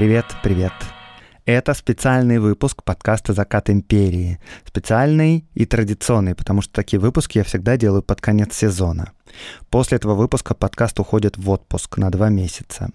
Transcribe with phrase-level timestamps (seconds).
[0.00, 0.72] Привет, привет.
[1.44, 4.40] Это специальный выпуск подкаста «Закат империи».
[4.64, 9.12] Специальный и традиционный, потому что такие выпуски я всегда делаю под конец сезона.
[9.70, 12.90] После этого выпуска подкаст уходит в отпуск на два месяца.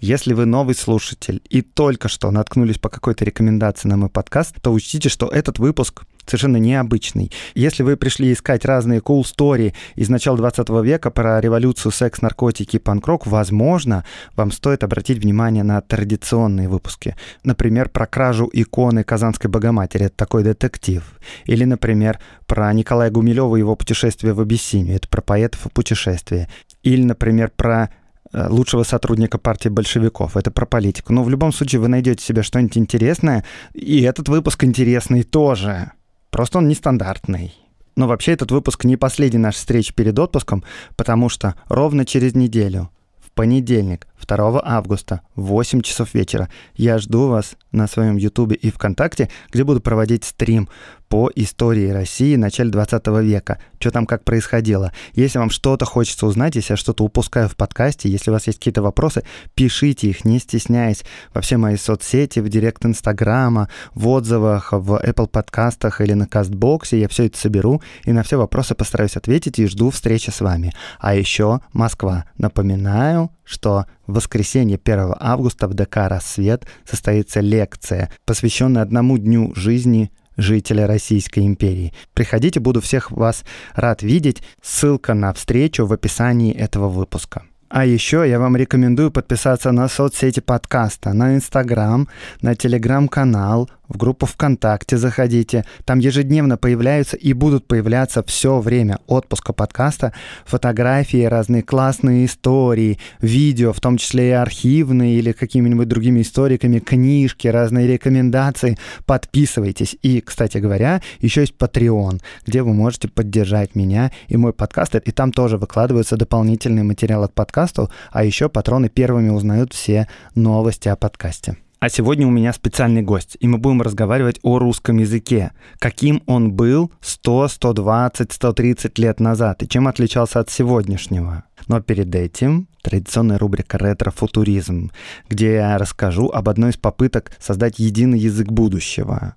[0.00, 4.72] Если вы новый слушатель и только что наткнулись по какой-то рекомендации на мой подкаст, то
[4.72, 7.30] учтите, что этот выпуск совершенно необычный.
[7.54, 12.76] Если вы пришли искать разные cool story из начала 20 века про революцию, секс, наркотики
[12.76, 14.04] и панк-рок, возможно,
[14.34, 17.16] вам стоит обратить внимание на традиционные выпуски.
[17.44, 21.02] Например, про кражу иконы Казанской Богоматери, это такой детектив.
[21.44, 26.48] Или, например, про Николая Гумилева и его путешествие в Абиссинию, это про поэтов и путешествия.
[26.82, 27.90] Или, например, про
[28.32, 30.36] э, лучшего сотрудника партии большевиков.
[30.36, 31.12] Это про политику.
[31.12, 35.92] Но в любом случае вы найдете себе что-нибудь интересное, и этот выпуск интересный тоже.
[36.30, 37.54] Просто он нестандартный.
[37.96, 40.64] Но вообще этот выпуск не последний наш встреч перед отпуском,
[40.96, 47.28] потому что ровно через неделю, в понедельник, 2 августа в 8 часов вечера, я жду
[47.28, 50.68] вас на своем Ютубе и ВКонтакте, где буду проводить стрим
[51.12, 54.92] по истории России в начале 20 века, что там как происходило.
[55.12, 58.58] Если вам что-то хочется узнать, если я что-то упускаю в подкасте, если у вас есть
[58.58, 59.22] какие-то вопросы,
[59.54, 65.28] пишите их, не стесняясь, во все мои соцсети, в директ Инстаграма, в отзывах, в Apple
[65.28, 69.66] подкастах или на Кастбоксе, я все это соберу и на все вопросы постараюсь ответить и
[69.66, 70.72] жду встречи с вами.
[70.98, 72.24] А еще Москва.
[72.38, 80.10] Напоминаю, что в воскресенье 1 августа в ДК «Рассвет» состоится лекция, посвященная одному дню жизни
[80.36, 81.92] жителя Российской империи.
[82.14, 83.44] Приходите, буду всех вас
[83.74, 84.42] рад видеть.
[84.62, 87.42] Ссылка на встречу в описании этого выпуска.
[87.72, 92.06] А еще я вам рекомендую подписаться на соцсети подкаста, на Инстаграм,
[92.42, 95.64] на Телеграм-канал, в группу ВКонтакте заходите.
[95.84, 100.12] Там ежедневно появляются и будут появляться все время отпуска подкаста
[100.44, 107.48] фотографии, разные классные истории, видео, в том числе и архивные или какими-нибудь другими историками, книжки,
[107.48, 108.78] разные рекомендации.
[109.06, 109.96] Подписывайтесь.
[110.02, 114.94] И, кстати говоря, еще есть Patreon, где вы можете поддержать меня и мой подкаст.
[114.94, 120.88] И там тоже выкладываются дополнительные материалы к подкасту, а еще патроны первыми узнают все новости
[120.88, 121.61] о подкасте.
[121.82, 125.50] А сегодня у меня специальный гость, и мы будем разговаривать о русском языке.
[125.80, 131.42] Каким он был 100, 120, 130 лет назад, и чем отличался от сегодняшнего.
[131.66, 134.92] Но перед этим традиционная рубрика «Ретро-футуризм»,
[135.28, 139.34] где я расскажу об одной из попыток создать единый язык будущего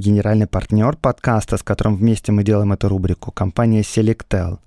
[0.00, 4.58] генеральный партнер подкаста, с которым вместе мы делаем эту рубрику, компания Selectel.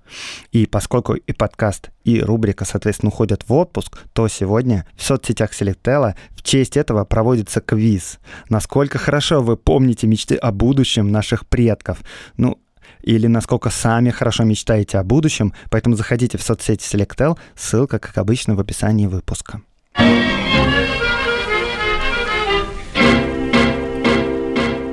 [0.52, 6.16] И поскольку и подкаст, и рубрика, соответственно, уходят в отпуск, то сегодня в соцсетях Selectel
[6.32, 8.20] в честь этого проводится квиз.
[8.50, 12.00] Насколько хорошо вы помните мечты о будущем наших предков?
[12.38, 12.60] Ну,
[13.02, 18.56] или насколько сами хорошо мечтаете о будущем, поэтому заходите в соцсети Selectel, ссылка, как обычно,
[18.56, 19.62] в описании выпуска.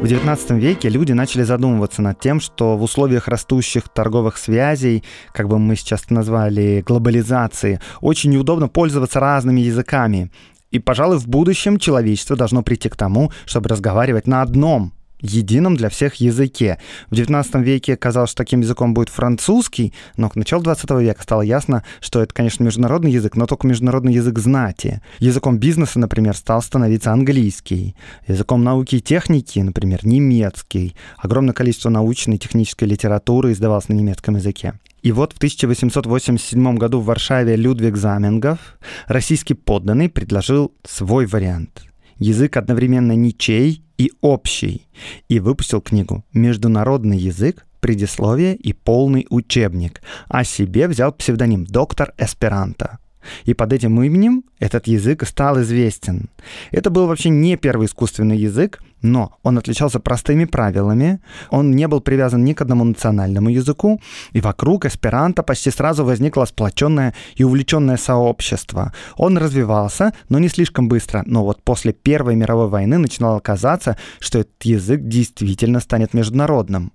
[0.00, 5.46] В XIX веке люди начали задумываться над тем, что в условиях растущих торговых связей, как
[5.46, 10.30] бы мы сейчас назвали, глобализации, очень неудобно пользоваться разными языками.
[10.70, 15.88] И, пожалуй, в будущем человечество должно прийти к тому, чтобы разговаривать на одном едином для
[15.88, 16.78] всех языке.
[17.10, 21.42] В XIX веке казалось, что таким языком будет французский, но к началу XX века стало
[21.42, 25.00] ясно, что это, конечно, международный язык, но только международный язык знати.
[25.18, 27.94] Языком бизнеса, например, стал становиться английский.
[28.26, 30.94] Языком науки и техники, например, немецкий.
[31.18, 34.74] Огромное количество научной и технической литературы издавалось на немецком языке.
[35.02, 38.58] И вот в 1887 году в Варшаве Людвиг Заменгов,
[39.06, 41.84] российский подданный, предложил свой вариант.
[42.18, 44.88] Язык одновременно ничей и общий,
[45.28, 47.66] и выпустил книгу «Международный язык.
[47.80, 52.98] Предисловие и полный учебник», а себе взял псевдоним «Доктор Эсперанто».
[53.44, 56.28] И под этим именем этот язык стал известен.
[56.70, 61.20] Это был вообще не первый искусственный язык, но он отличался простыми правилами,
[61.50, 64.00] он не был привязан ни к одному национальному языку,
[64.32, 68.92] и вокруг эсперанто почти сразу возникло сплоченное и увлеченное сообщество.
[69.16, 74.40] Он развивался, но не слишком быстро, но вот после Первой мировой войны начинало казаться, что
[74.40, 76.92] этот язык действительно станет международным.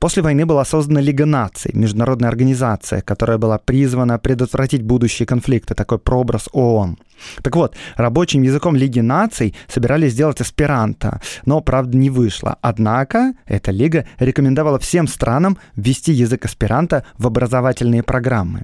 [0.00, 5.98] После войны была создана Лига наций, международная организация, которая была призвана предотвратить будущие конфликты, такой
[5.98, 6.96] прообраз ООН.
[7.42, 12.56] Так вот, рабочим языком Лиги наций собирались сделать аспиранта, но, правда, не вышло.
[12.62, 18.62] Однако эта лига рекомендовала всем странам ввести язык аспиранта в образовательные программы.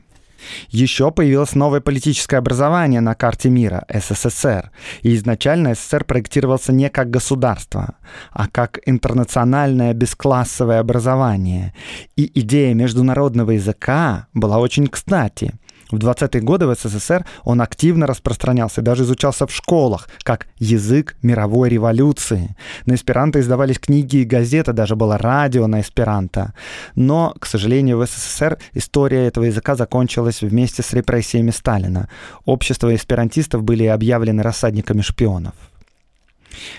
[0.68, 4.70] Еще появилось новое политическое образование на карте мира– СССР.
[5.02, 7.96] И изначально СССР проектировался не как государство,
[8.32, 11.74] а как интернациональное бесклассовое образование.
[12.16, 15.54] И идея международного языка была очень кстати–
[15.90, 21.68] в 20-е годы в СССР он активно распространялся даже изучался в школах, как язык мировой
[21.68, 22.56] революции.
[22.86, 26.54] На эсперанто издавались книги и газеты, даже было радио на эсперанто.
[26.94, 32.08] Но, к сожалению, в СССР история этого языка закончилась вместе с репрессиями Сталина.
[32.44, 35.54] Общество эсперантистов были объявлены рассадниками шпионов.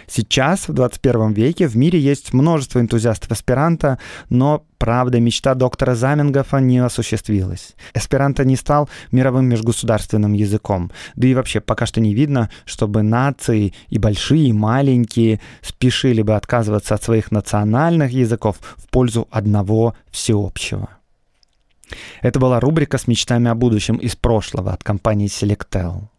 [0.07, 6.59] Сейчас, в 21 веке, в мире есть множество энтузиастов эсперанто, но, правда, мечта доктора Замингофа
[6.59, 7.75] не осуществилась.
[7.93, 10.91] Эсперанто не стал мировым межгосударственным языком.
[11.15, 16.35] Да и вообще пока что не видно, чтобы нации и большие, и маленькие спешили бы
[16.35, 20.89] отказываться от своих национальных языков в пользу одного всеобщего.
[22.21, 26.09] Это была рубрика с мечтами о будущем из прошлого от компании Selectel.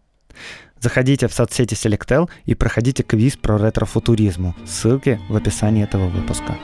[0.80, 4.54] Заходите в соцсети Selectel и проходите квиз про ретрофутуризму.
[4.64, 6.56] Ссылки в описании этого выпуска.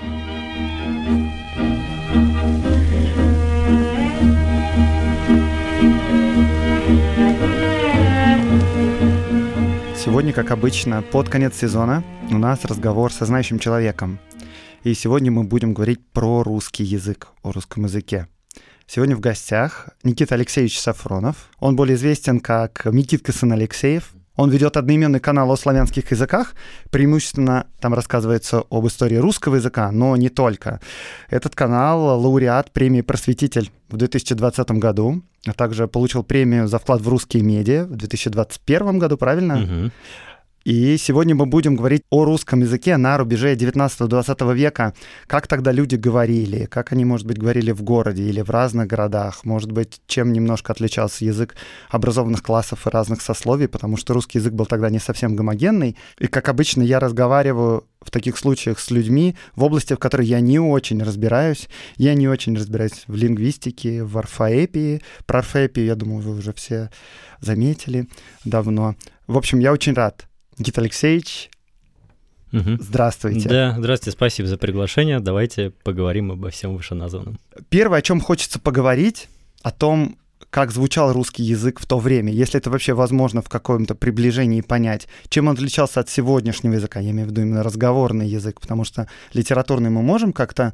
[9.96, 14.20] Сегодня, как обычно, под конец сезона у нас разговор со знающим человеком.
[14.84, 18.28] И сегодня мы будем говорить про русский язык, о русском языке.
[18.86, 21.48] Сегодня в гостях Никита Алексеевич Сафронов.
[21.58, 24.12] Он более известен как Никитка сын Алексеев.
[24.36, 26.54] Он ведет одноименный канал о славянских языках.
[26.90, 30.81] Преимущественно там рассказывается об истории русского языка, но не только.
[31.31, 37.08] Этот канал лауреат премии «Просветитель» в 2020 году, а также получил премию за вклад в
[37.08, 39.62] русские медиа в 2021 году, правильно?
[39.62, 39.92] Угу.
[40.64, 44.94] И сегодня мы будем говорить о русском языке на рубеже 19-20 века.
[45.26, 49.44] Как тогда люди говорили, как они, может быть, говорили в городе или в разных городах,
[49.44, 51.55] может быть, чем немножко отличался язык
[51.90, 55.99] образованных классов и разных сословий, потому что русский язык был тогда не совсем гомогенный.
[56.19, 60.40] И, как обычно, я разговариваю в таких случаях с людьми в области, в которой я
[60.40, 61.69] не очень разбираюсь.
[61.99, 65.02] Я не очень разбираюсь в лингвистике, в орфоэпии.
[65.26, 66.88] Про орфоэпию, я думаю, вы уже все
[67.40, 68.08] заметили
[68.46, 68.96] давно.
[69.26, 70.26] В общем, я очень рад
[70.59, 71.51] Никита Алексеевич,
[72.53, 72.77] Угу.
[72.79, 73.49] Здравствуйте.
[73.49, 75.19] Да, здравствуйте, спасибо за приглашение.
[75.19, 77.41] Давайте поговорим обо всем вышеназванном.
[77.69, 79.29] Первое, о чем хочется поговорить,
[79.62, 80.17] о том,
[80.51, 85.09] как звучал русский язык в то время, если это вообще возможно в каком-то приближении понять,
[85.29, 89.09] чем он отличался от сегодняшнего языка, я имею в виду именно разговорный язык, потому что
[89.33, 90.73] литературный мы можем как-то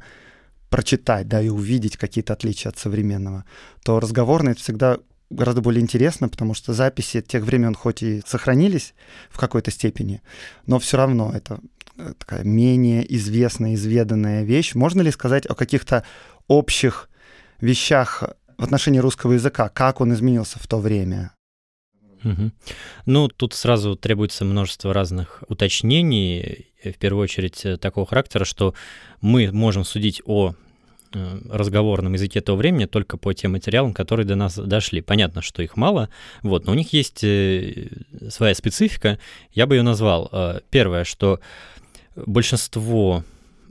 [0.69, 3.43] прочитать, да, и увидеть какие-то отличия от современного,
[3.83, 4.99] то разговорный это всегда
[5.31, 8.93] гораздо более интересно, потому что записи тех времен хоть и сохранились
[9.29, 10.21] в какой-то степени,
[10.67, 11.59] но все равно это
[11.97, 14.75] э, такая менее известная, изведанная вещь.
[14.75, 16.05] Можно ли сказать о каких-то
[16.47, 17.09] общих
[17.59, 18.23] вещах
[18.57, 21.33] в отношении русского языка, как он изменился в то время?
[22.23, 22.51] Угу.
[23.07, 28.75] Ну, тут сразу требуется множество разных уточнений, в первую очередь э, такого характера, что
[29.21, 30.53] мы можем судить о Э,
[31.13, 35.01] разговорном языке того времени только по тем материалам, которые до нас дошли.
[35.01, 36.09] Понятно, что их мало,
[36.41, 37.87] вот, но у них есть э,
[38.29, 39.19] своя специфика,
[39.53, 40.29] я бы ее назвал.
[40.31, 41.39] Э, первое, что
[42.15, 43.23] большинство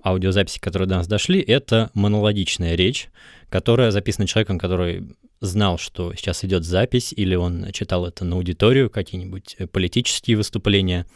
[0.05, 3.09] аудиозаписей, которые до нас дошли, это монологичная речь,
[3.49, 8.91] которая записана человеком, который знал, что сейчас идет запись, или он читал это на аудиторию,
[8.91, 11.07] какие-нибудь политические выступления,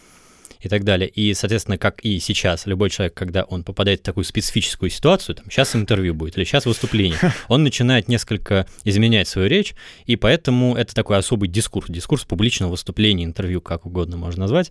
[0.60, 1.08] и так далее.
[1.08, 5.50] И, соответственно, как и сейчас, любой человек, когда он попадает в такую специфическую ситуацию, там,
[5.50, 7.18] сейчас интервью будет или сейчас выступление,
[7.48, 9.74] он начинает несколько изменять свою речь,
[10.06, 14.70] и поэтому это такой особый дискурс, дискурс публичного выступления, интервью, как угодно можно назвать.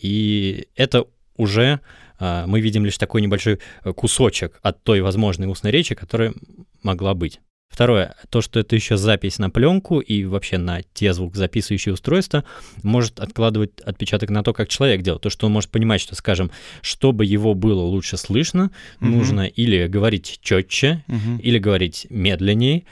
[0.00, 1.04] И это
[1.36, 1.80] уже
[2.18, 3.60] а, мы видим лишь такой небольшой
[3.96, 6.34] кусочек от той возможной устной речи, которая
[6.82, 7.40] могла быть.
[7.70, 12.44] Второе, то, что это еще запись на пленку и вообще на те звукозаписывающие устройства,
[12.82, 15.22] может откладывать отпечаток на то, как человек делает.
[15.22, 16.50] То, что он может понимать, что, скажем,
[16.82, 19.10] чтобы его было лучше слышно, угу.
[19.10, 21.40] нужно или говорить четче, угу.
[21.40, 22.82] или говорить медленнее,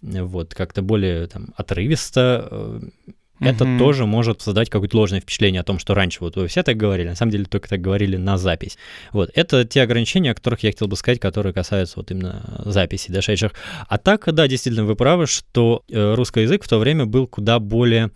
[0.00, 2.80] вот, как-то более там, отрывисто,
[3.42, 6.62] э, это тоже может создать какое-то ложное впечатление о том, что раньше вот вы все
[6.62, 8.78] так говорили, на самом деле только так говорили на запись.
[9.12, 13.10] Вот, это те ограничения, о которых я хотел бы сказать, которые касаются вот именно записи
[13.10, 13.52] дошедших.
[13.88, 17.58] А так, да, действительно, вы правы, что э, русский язык в то время был куда
[17.58, 18.10] более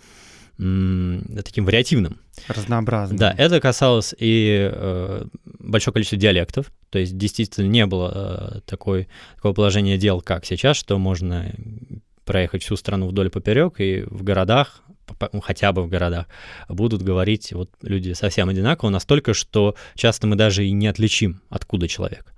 [0.59, 2.19] таким вариативным.
[2.49, 3.19] Разнообразным.
[3.19, 6.73] Да, это касалось и э, большое количество диалектов.
[6.89, 8.13] То есть действительно не было
[8.57, 11.53] э, такой, такого положения дел, как сейчас, что можно
[12.25, 14.83] проехать всю страну вдоль поперек и в городах
[15.43, 16.27] хотя бы в городах,
[16.69, 21.89] будут говорить вот люди совсем одинаково, настолько, что часто мы даже и не отличим, откуда
[21.89, 22.33] человек.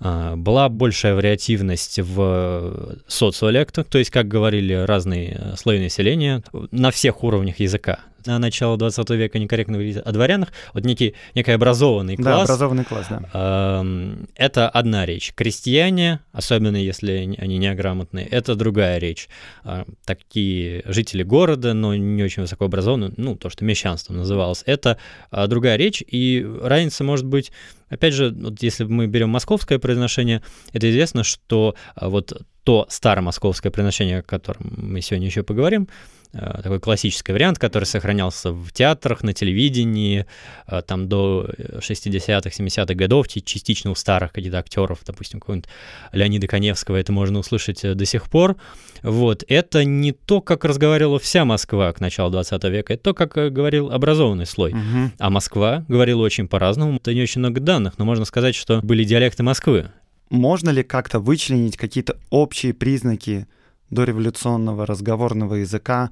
[0.00, 6.90] А, была большая вариативность в социолектах, то есть, как говорили разные э, слои населения, на
[6.90, 12.16] всех уровнях языка на начало 20 века некорректно говорить о дворянах, вот некий, некий образованный
[12.16, 12.26] класс.
[12.26, 13.22] Да, образованный класс, да.
[13.32, 15.32] Э, это одна речь.
[15.34, 19.28] Крестьяне, особенно если они неграмотные, это другая речь.
[19.64, 24.98] Э, такие жители города, но не очень высокообразованные, ну, то, что мещанством называлось, это
[25.30, 27.52] э, другая речь, и разница может быть
[27.90, 32.32] Опять же, вот если мы берем московское произношение, это известно, что вот
[32.64, 38.50] то старомосковское произношение, о котором мы сегодня еще поговорим, Э, такой классический вариант, который сохранялся
[38.50, 40.26] в театрах, на телевидении,
[40.66, 41.48] э, там до
[41.78, 45.68] 60-х, 70-х годов, частично у старых каких-то актеров, допустим, какого-нибудь
[46.12, 48.56] Леонида Коневского, это можно услышать э, до сих пор.
[49.02, 53.52] Вот, это не то, как разговаривала вся Москва к началу 20 века, это то, как
[53.52, 54.72] говорил образованный слой.
[54.72, 55.12] Угу.
[55.18, 59.04] А Москва говорила очень по-разному, это не очень много данных, но можно сказать, что были
[59.04, 59.90] диалекты Москвы.
[60.30, 63.46] Можно ли как-то вычленить какие-то общие признаки
[63.94, 66.10] дореволюционного разговорного языка,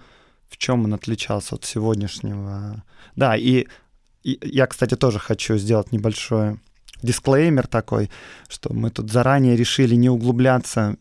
[0.48, 2.84] в чем он отличался от сегодняшнего.
[3.16, 3.66] Да, и,
[4.22, 6.58] и я, кстати, тоже хочу сделать небольшой
[7.02, 8.10] дисклеймер такой,
[8.48, 10.96] что мы тут заранее решили не углубляться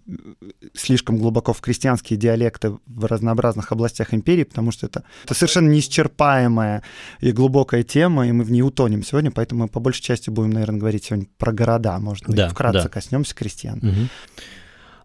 [0.73, 6.83] слишком глубоко в крестьянские диалекты в разнообразных областях империи, потому что это, это совершенно неисчерпаемая
[7.19, 10.51] и глубокая тема, и мы в ней утонем сегодня, поэтому мы по большей части будем,
[10.51, 12.89] наверное, говорить сегодня про города, может быть, да, вкратце да.
[12.89, 13.77] коснемся крестьян.
[13.77, 14.09] Угу.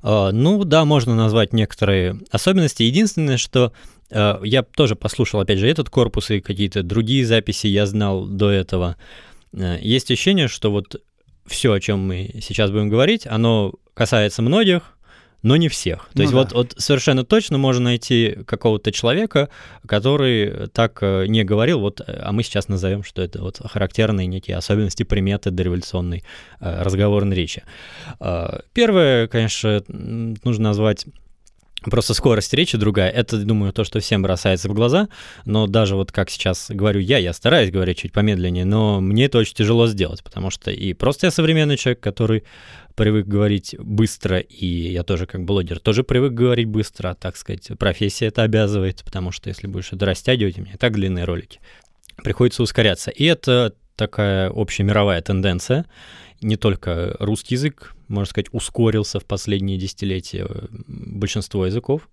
[0.09, 2.85] А, ну да, можно назвать некоторые особенности.
[2.85, 3.73] Единственное, что
[4.13, 8.49] а, я тоже послушал, опять же, этот корпус и какие-то другие записи я знал до
[8.51, 8.97] этого.
[9.53, 11.03] А, есть ощущение, что вот
[11.45, 14.96] все, о чем мы сейчас будем говорить, оно касается многих,
[15.43, 16.07] но не всех.
[16.07, 16.39] То ну есть да.
[16.39, 19.49] вот, вот совершенно точно можно найти какого-то человека,
[19.87, 24.57] который так э, не говорил, вот, а мы сейчас назовем, что это вот характерные некие
[24.57, 26.25] особенности, приметы дореволюционной
[26.61, 27.63] э, разговорной речи.
[28.21, 31.07] Э, первое, конечно, нужно назвать
[31.91, 33.11] Просто скорость речи другая.
[33.11, 35.09] Это, думаю, то, что всем бросается в глаза.
[35.45, 39.39] Но даже вот как сейчас говорю я, я стараюсь говорить чуть помедленнее, но мне это
[39.39, 42.45] очень тяжело сделать, потому что и просто я современный человек, который
[42.97, 48.27] привык говорить быстро, и я тоже как блогер тоже привык говорить быстро, так сказать, профессия
[48.27, 51.61] это обязывает, потому что если будешь это растягивать, у меня и так длинные ролики,
[52.25, 53.11] приходится ускоряться.
[53.11, 55.87] И это такая общемировая тенденция.
[56.41, 60.49] Не только русский язык, можно сказать, ускорился в последние десятилетия
[60.87, 62.09] большинство языков.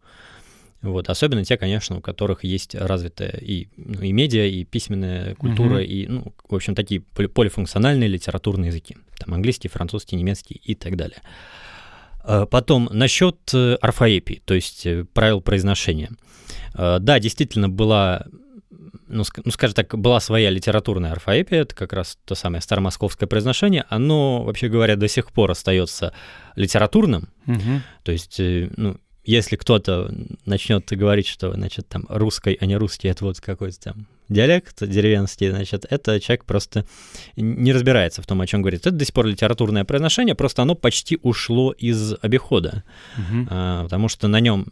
[0.82, 5.82] Вот, особенно те, конечно, у которых есть развитая и, ну, и медиа, и письменная культура,
[5.82, 5.86] uh-huh.
[5.86, 8.98] и, ну, в общем, такие полифункциональные литературные языки.
[9.18, 11.22] Там английский, французский, немецкий и так далее.
[12.20, 16.10] А, потом, насчет э, орфоэпии, то есть э, правил произношения.
[16.76, 18.26] Да, действительно была
[19.14, 23.86] ну, ну, скажем так, была своя литературная орфоэпия, это как раз то самое старомосковское произношение,
[23.90, 26.14] оно, вообще говоря, до сих пор остается
[26.56, 27.82] литературным, угу.
[28.04, 30.14] то есть, э, ну, если кто-то
[30.46, 35.50] начнет говорить, что, значит, там русский, а не русский, это вот какой-то там диалект деревенский,
[35.50, 36.86] значит, это человек просто
[37.36, 38.82] не разбирается в том, о чем говорит.
[38.82, 42.84] Это до сих пор литературное произношение, просто оно почти ушло из обихода,
[43.18, 43.48] угу.
[43.50, 44.68] а, потому что на нем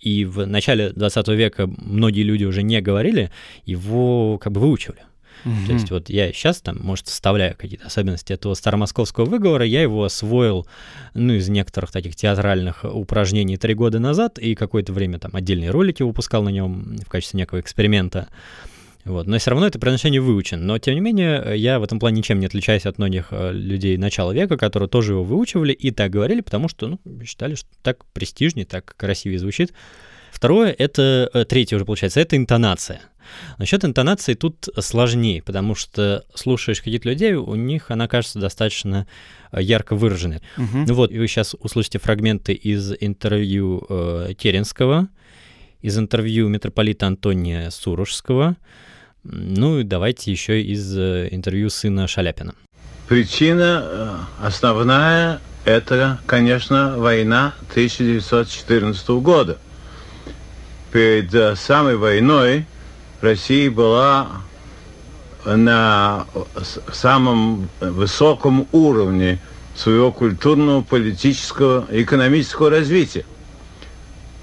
[0.00, 3.30] и в начале 20 века многие люди уже не говорили,
[3.64, 5.00] его как бы выучивали.
[5.44, 5.66] Угу.
[5.66, 10.04] То есть вот я сейчас там, может, вставляю какие-то особенности этого старомосковского выговора, я его
[10.04, 10.66] освоил,
[11.14, 16.02] ну, из некоторых таких театральных упражнений три года назад, и какое-то время там отдельные ролики
[16.02, 18.28] выпускал на нем в качестве некого эксперимента.
[19.10, 19.26] Вот.
[19.26, 20.64] Но все равно это произношение выучен.
[20.64, 23.96] Но, тем не менее, я в этом плане ничем не отличаюсь от многих э, людей
[23.96, 28.04] начала века, которые тоже его выучивали и так говорили, потому что ну, считали, что так
[28.06, 29.72] престижнее, так красивее звучит.
[30.30, 33.00] Второе, это, э, третье уже получается, это интонация.
[33.58, 39.06] Насчет интонации тут сложнее, потому что слушаешь каких-то людей, у них она кажется достаточно
[39.52, 40.40] э, ярко выраженной.
[40.56, 40.78] Угу.
[40.88, 45.08] Ну вот, вы сейчас услышите фрагменты из интервью э, Керенского,
[45.82, 48.56] из интервью митрополита Антония Сурожского,
[49.24, 52.54] ну и давайте еще из э, интервью сына Шаляпина.
[53.08, 59.58] Причина основная– это, конечно, война 1914 года–
[60.90, 62.66] перед э, самой войной
[63.20, 64.28] Россия была
[65.44, 66.26] на
[66.92, 69.38] самом высоком уровне
[69.74, 73.24] своего культурного, политического экономического развития.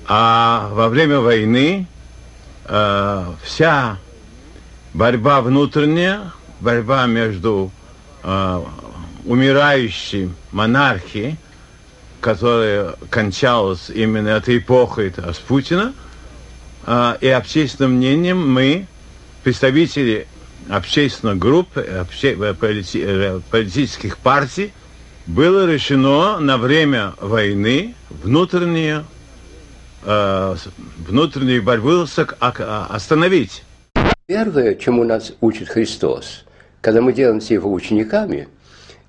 [0.07, 1.85] А во время войны
[2.65, 3.97] э, вся
[4.97, 7.71] борьба внутренняя, борьба между
[8.23, 8.63] э,
[9.25, 11.37] умирающей монархии,
[12.19, 15.93] которая кончалась именно этой эпохой Распутина,
[17.19, 18.87] и общественным мнением мы,
[19.43, 20.25] представители
[20.69, 23.05] общественных групп, обще, полити,
[23.51, 24.71] политических партий,
[25.27, 29.05] было решено на время войны внутреннюю,
[30.03, 30.55] э,
[30.97, 32.05] внутреннюю борьбу
[32.39, 33.63] остановить.
[34.27, 36.43] Первое, чему нас учит Христос,
[36.81, 38.49] когда мы делаемся его учениками,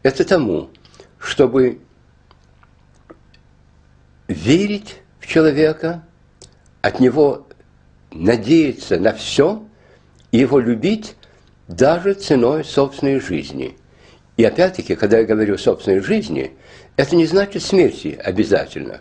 [0.04, 0.70] это тому,
[1.18, 1.80] чтобы
[4.28, 6.04] верить в человека,
[6.82, 7.48] от него
[8.12, 9.66] надеяться на все
[10.30, 11.16] и его любить
[11.66, 13.76] даже ценой собственной жизни–
[14.38, 16.52] и опять-таки, когда я говорю собственной жизни,
[16.96, 19.00] это не значит смерти обязательно.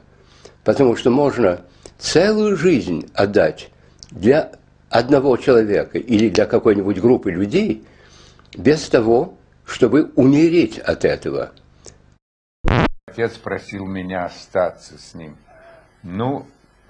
[0.64, 1.62] Потому что можно
[2.00, 3.70] целую жизнь отдать
[4.10, 4.54] для
[4.90, 7.86] одного человека или для какой-нибудь группы людей
[8.56, 11.52] без того, чтобы умереть от этого.
[13.08, 15.36] Отец просил меня остаться с ним.
[16.04, 16.46] Ну,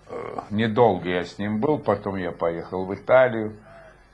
[0.09, 3.55] э, недолго я с ним был, потом я поехал в Италию,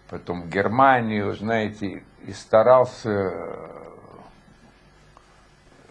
[0.10, 3.34] потом в Германию, знаете, и старался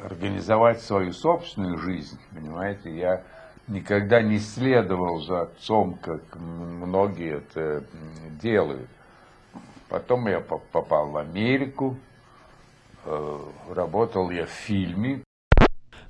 [0.02, 3.22] организовать свою собственную жизнь, понимаете, я
[3.68, 7.84] никогда не следовал за отцом, как многие это
[8.40, 8.88] делают.
[9.88, 11.96] Потом я попал в Америку,
[13.04, 13.38] э,
[13.70, 15.22] работал я в фильме.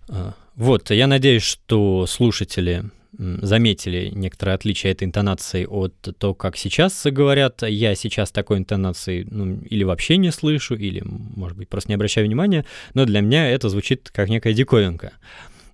[0.08, 2.84] А, вот, я надеюсь, что слушатели
[3.18, 7.62] заметили некоторые отличия этой интонации от того, как сейчас говорят.
[7.62, 12.26] Я сейчас такой интонации ну, или вообще не слышу, или, может быть, просто не обращаю
[12.26, 15.12] внимания, но для меня это звучит как некая диковинка.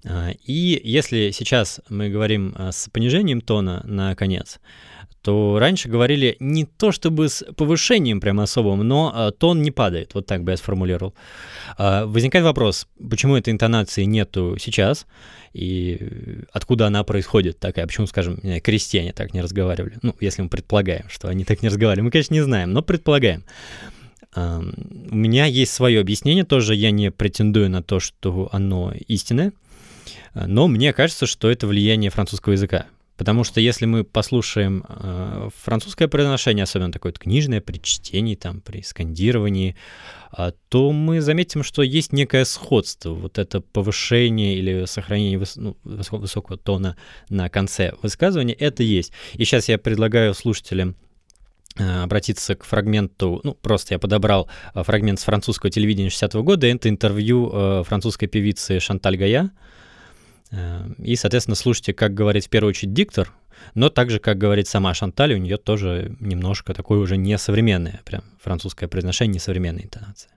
[0.05, 4.61] А, и если сейчас мы говорим а, с понижением тона на конец,
[5.23, 10.14] то раньше говорили не то чтобы с повышением прямо особым, но а, тон не падает,
[10.14, 11.14] вот так бы я сформулировал.
[11.76, 15.07] Возникает вопрос, почему этой интонации нету сейчас,
[15.52, 21.09] и откуда она происходит такая, почему, скажем, крестьяне так не разговаривали, ну, если мы предполагаем,
[21.09, 23.45] что они так не разговаривали, мы, конечно, не знаем, но предполагаем.
[24.37, 24.40] У
[25.16, 29.53] меня есть свое объяснение тоже, я не претендую на то, что оно истинное,
[30.35, 32.87] но мне кажется, что это влияние французского языка.
[33.19, 38.61] Потому что если мы послушаем э, французское произношение, особенно такое вот книжное, при чтении, там,
[38.61, 39.75] при скандировании,
[40.37, 43.11] э, то мы заметим, что есть некое сходство.
[43.11, 46.97] Вот это повышение или сохранение выс ну, высокого тона
[47.29, 49.12] на конце высказывания, это есть.
[49.33, 50.95] И сейчас я предлагаю слушателям
[51.77, 56.69] э, обратиться к фрагменту, ну, просто я подобрал э, фрагмент с французского телевидения 60-го года,
[56.69, 59.55] это интервью э, французской певицы Шанталь Гая, Э,
[60.98, 63.32] и, соответственно, слушайте, как говорит в первую очередь диктор,
[63.74, 68.88] но также, как говорит сама Шанталь, у нее тоже немножко такое уже несовременное, прям французское
[68.88, 70.30] произношение, несовременная интонация.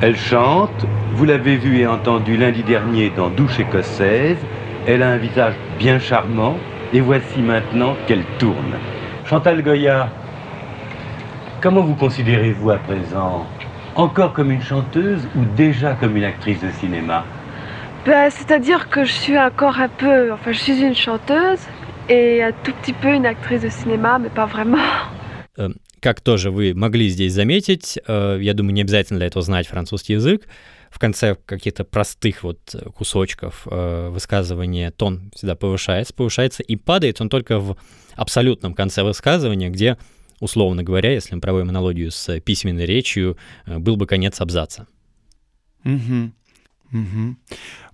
[0.00, 4.38] Elle chante, vous l'avez vu et entendu lundi dernier dans Douche écossaise,
[4.86, 6.56] elle a un visage bien charmant,
[6.92, 8.74] et voici maintenant qu'elle tourne.
[9.24, 10.10] Chantal Goya,
[11.60, 13.46] comment vous considérez-vous à présent
[13.94, 17.24] Encore comme une chanteuse ou déjà comme une actrice de cinéma
[18.06, 21.60] bah, C'est-à-dire que je suis encore un peu, enfin je suis une chanteuse
[22.08, 24.78] et un tout petit peu une actrice de cinéma, mais pas vraiment.
[25.56, 29.66] Эм, как тоже вы могли здесь заметить, э, я думаю, не обязательно для этого знать
[29.66, 30.48] французский язык,
[30.90, 37.28] в конце каких-то простых вот кусочков э, высказывания тон всегда повышается, повышается и падает он
[37.28, 37.76] только в
[38.14, 39.96] абсолютном конце высказывания, где,
[40.40, 44.86] условно говоря, если мы проводим аналогию с письменной речью, э, был бы конец абзаца.
[45.84, 46.32] Угу.
[46.92, 47.36] Угу.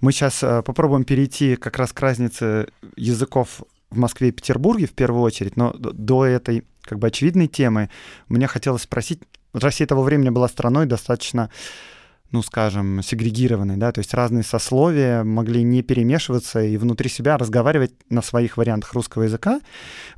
[0.00, 4.92] Мы сейчас э, попробуем перейти как раз к разнице языков в Москве и Петербурге в
[4.92, 7.90] первую очередь, но до этой как бы очевидной темы
[8.28, 11.50] мне хотелось спросить, Россия того времени была страной достаточно
[12.30, 17.92] ну, скажем, сегрегированной, да, то есть разные сословия могли не перемешиваться и внутри себя разговаривать
[18.10, 19.60] на своих вариантах русского языка.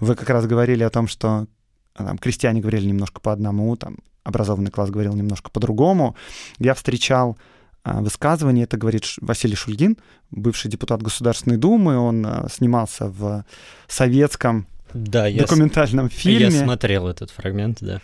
[0.00, 1.46] Вы как раз говорили о том, что
[1.94, 6.16] там, крестьяне говорили немножко по одному, там, образованный класс говорил немножко по-другому.
[6.58, 7.38] Я встречал
[7.82, 8.64] а, высказывание.
[8.64, 9.96] Это говорит Василий Шульгин,
[10.30, 11.96] бывший депутат Государственной Думы.
[11.96, 13.44] Он а, снимался в
[13.88, 16.56] советском да, документальном я фильме.
[16.56, 18.00] Я смотрел этот фрагмент, да.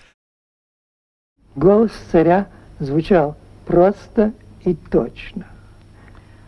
[1.55, 3.37] Голос царя звучал
[3.67, 4.33] просто
[4.65, 5.47] и точно.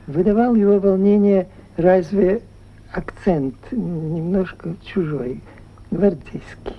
[0.07, 2.43] Выдавал его волнение разве
[2.93, 5.43] акцент немножко чужой,
[5.91, 6.77] гвардейский.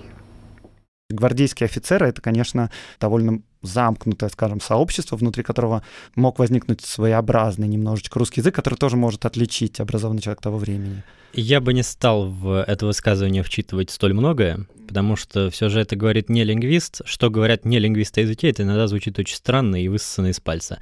[1.10, 5.82] Гвардейские офицеры— это, конечно, довольно замкнутое, скажем, сообщество, внутри которого
[6.14, 11.02] мог возникнуть своеобразный немножечко русский язык, который тоже может отличить образованный человек того времени.
[11.32, 15.94] Я бы не стал в это высказывание вчитывать столь многое, потому что все же это
[15.94, 17.02] говорит не лингвист.
[17.04, 20.80] Что говорят не лингвисты о языке, это иногда звучит очень странно и высосано из пальца.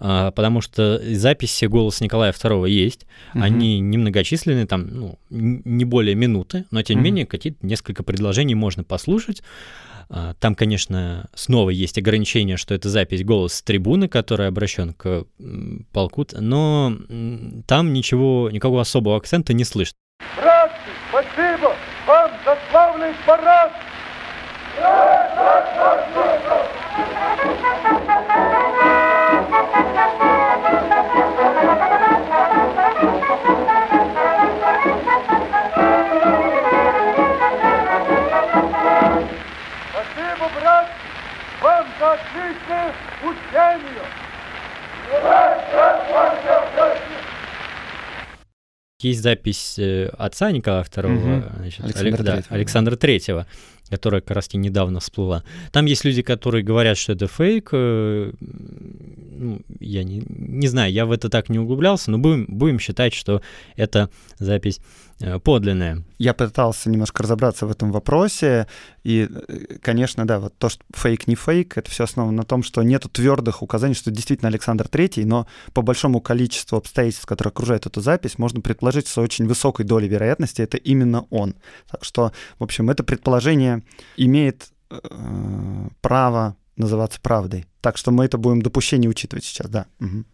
[0.00, 3.44] А, потому что записи «Голос Николая II» есть, угу.
[3.44, 7.04] они немногочисленны, там ну, не более минуты, но тем не угу.
[7.04, 9.42] менее какие-то несколько предложений можно послушать.
[10.08, 15.24] А, там, конечно, снова есть ограничение, что это запись голос с трибуны, который обращен к
[15.92, 16.92] полку, но
[17.66, 19.96] там ничего, никакого особого акцента не слышно.
[20.36, 20.74] Братцы,
[21.10, 21.74] спасибо
[22.06, 23.72] вам за славный парад!
[42.12, 44.26] Отличное учение!
[49.00, 51.44] Есть запись э, отца Николая II, угу.
[51.58, 52.54] значит, Александра, да, Третьего.
[52.56, 53.46] Александра Третьего,
[53.90, 55.44] которая как раз недавно всплыла.
[55.70, 57.70] Там есть люди, которые говорят, что это фейк.
[59.38, 63.14] Ну, я не, не знаю, я в это так не углублялся, но будем, будем считать,
[63.14, 63.42] что
[63.76, 64.80] это запись
[65.18, 66.04] Э, подлинное.
[66.18, 68.66] Я пытался немножко разобраться в этом вопросе,
[69.02, 72.62] и, э, конечно, да, вот то, что фейк не фейк, это все основано на том,
[72.62, 77.86] что нет твердых указаний, что действительно Александр Третий, но по большому количеству обстоятельств, которые окружают
[77.86, 81.54] эту запись, можно предположить с очень высокой долей вероятности это именно он.
[81.90, 83.84] Так что, в общем, это предположение
[84.18, 84.98] имеет э,
[86.02, 87.64] право называться правдой.
[87.86, 89.86] Так что мы это будем допущение учитывать сейчас, да.
[90.00, 90.24] Угу.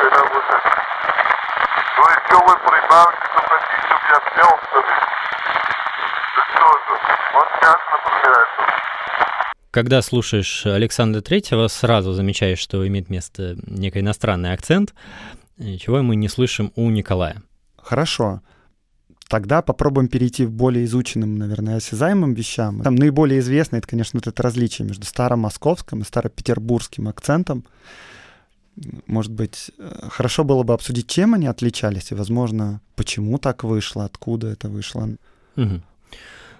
[0.00, 0.66] когда вот и
[2.26, 4.98] все вы прибавьте, что хотите, чтобы я пел с тобой.
[6.34, 6.94] Да что же,
[7.34, 8.46] вот сейчас, например,
[9.70, 14.92] когда слушаешь Александра Третьего, сразу замечаешь, что имеет место некий иностранный акцент,
[15.56, 17.42] чего мы не слышим у Николая.
[17.80, 18.40] Хорошо.
[19.30, 22.82] Тогда попробуем перейти к более изученным, наверное, осязаемым вещам.
[22.82, 27.64] Там наиболее известно, это, конечно, вот это различие между старомосковским и старопетербургским акцентом
[29.06, 34.04] может быть, э, хорошо было бы обсудить, чем они отличались, и, возможно, почему так вышло,
[34.04, 35.10] откуда это вышло.
[35.56, 35.82] Угу.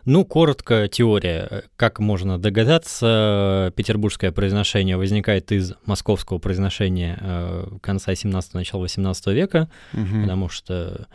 [0.04, 1.64] Ну, коротко, теория.
[1.76, 9.70] Как можно догадаться, петербургское произношение возникает из московского произношения э, конца 17 начала 18 века,
[9.92, 10.22] угу.
[10.22, 11.06] потому что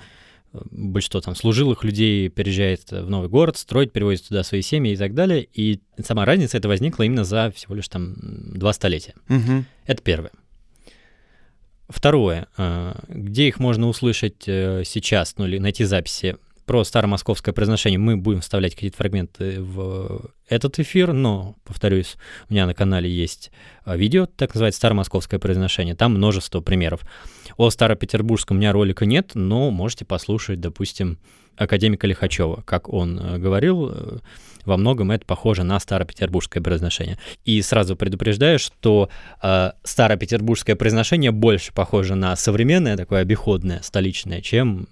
[0.71, 5.13] большинство там служилых людей переезжает в новый город, строить, переводит туда свои семьи и так
[5.13, 5.47] далее.
[5.53, 9.13] И сама разница это возникла именно за всего лишь там два столетия.
[9.29, 9.65] Угу.
[9.85, 10.31] Это первое.
[11.87, 12.47] Второе.
[12.57, 18.17] А, где их можно услышать э, сейчас, ну или найти записи про старомосковское произношение мы
[18.17, 22.17] будем вставлять какие-то фрагменты в этот эфир, но, повторюсь,
[22.49, 23.51] у меня на канале есть
[23.83, 27.01] а, видео, так называется «Старомосковское произношение», там множество примеров.
[27.57, 31.19] О Старопетербургском у меня ролика нет, но можете послушать, допустим,
[31.57, 34.17] академика Лихачева, как он э, говорил, э,
[34.65, 37.17] во многом это похоже на старопетербургское произношение.
[37.45, 39.09] И сразу предупреждаю, что
[39.41, 44.87] э, старопетербургское произношение больше похоже на современное, такое обиходное, столичное, чем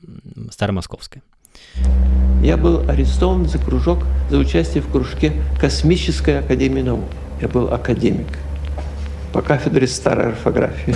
[0.51, 1.23] старомосковское.
[2.41, 7.05] Я был арестован за кружок, за участие в кружке Космической академии наук.
[7.41, 8.27] Я был академик
[9.31, 10.95] по кафедре старой орфографии.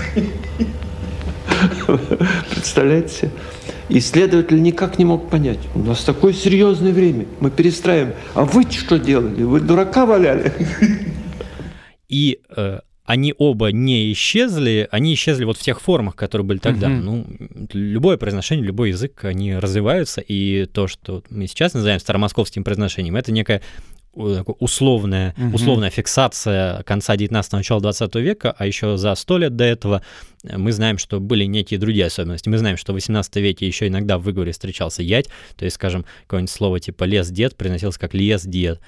[2.49, 3.31] Представляете?
[3.89, 5.59] Исследователь никак не мог понять.
[5.73, 7.25] У нас такое серьезное время.
[7.39, 8.13] Мы перестраиваем.
[8.33, 9.43] А вы что делали?
[9.43, 10.51] Вы дурака валяли?
[12.09, 16.87] И э, они оба не исчезли, они исчезли вот в тех формах, которые были тогда.
[16.87, 16.95] Угу.
[16.95, 17.25] Ну,
[17.71, 23.31] любое произношение, любой язык, они развиваются, и то, что мы сейчас называем старомосковским произношением, это
[23.31, 23.61] некая
[24.13, 25.55] условная, угу.
[25.55, 30.01] условная фиксация конца 19 начала 20 века, а еще за сто лет до этого
[30.43, 32.49] мы знаем, что были некие другие особенности.
[32.49, 36.03] Мы знаем, что в 18 веке еще иногда в выговоре встречался ять, то есть, скажем,
[36.23, 38.81] какое-нибудь слово типа лес-дед приносилось как лес-дед.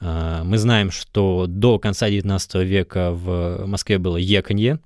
[0.00, 4.78] Мы знаем, что до конца 19 века в Москве было еканье,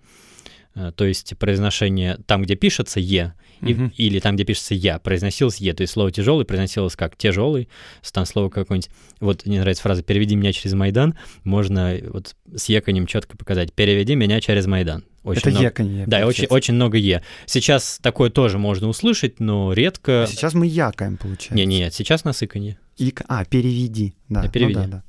[0.74, 3.90] а, то есть произношение там, где пишется «е», и, угу.
[3.96, 7.68] или там, где пишется «я», произносилось «е», то есть слово «тяжелый» произносилось как «тяжелый»,
[8.12, 13.06] там слово какое-нибудь, вот мне нравится фраза «переведи меня через Майдан», можно вот с еканем
[13.06, 15.04] четко показать «переведи меня через Майдан».
[15.22, 16.04] Очень это много, еканье.
[16.06, 17.22] Да, очень, очень много «е».
[17.46, 20.22] Сейчас такое тоже можно услышать, но редко...
[20.22, 21.54] А сейчас мы якаем, получается.
[21.54, 22.78] Не, не, нет, сейчас насыканье.
[23.00, 23.22] Ик...
[23.28, 24.14] А, переведи.
[24.28, 24.74] Да, да переведи.
[24.78, 25.02] Ну, да, да.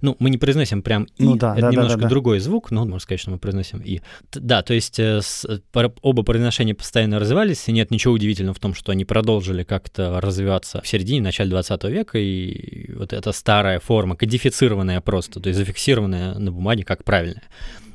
[0.00, 2.08] ну, мы не произносим прям «и», Ну да, это да, немножко да, да.
[2.08, 4.00] другой звук, но можно сказать, что мы произносим «и».
[4.30, 8.54] Т- Да, то есть э, с- пар- оба произношения постоянно развивались, и нет ничего удивительного
[8.54, 13.32] в том, что они продолжили как-то развиваться в середине, начале 20 века, и вот эта
[13.32, 17.42] старая форма, кодифицированная просто, то есть зафиксированная на бумаге как правильная,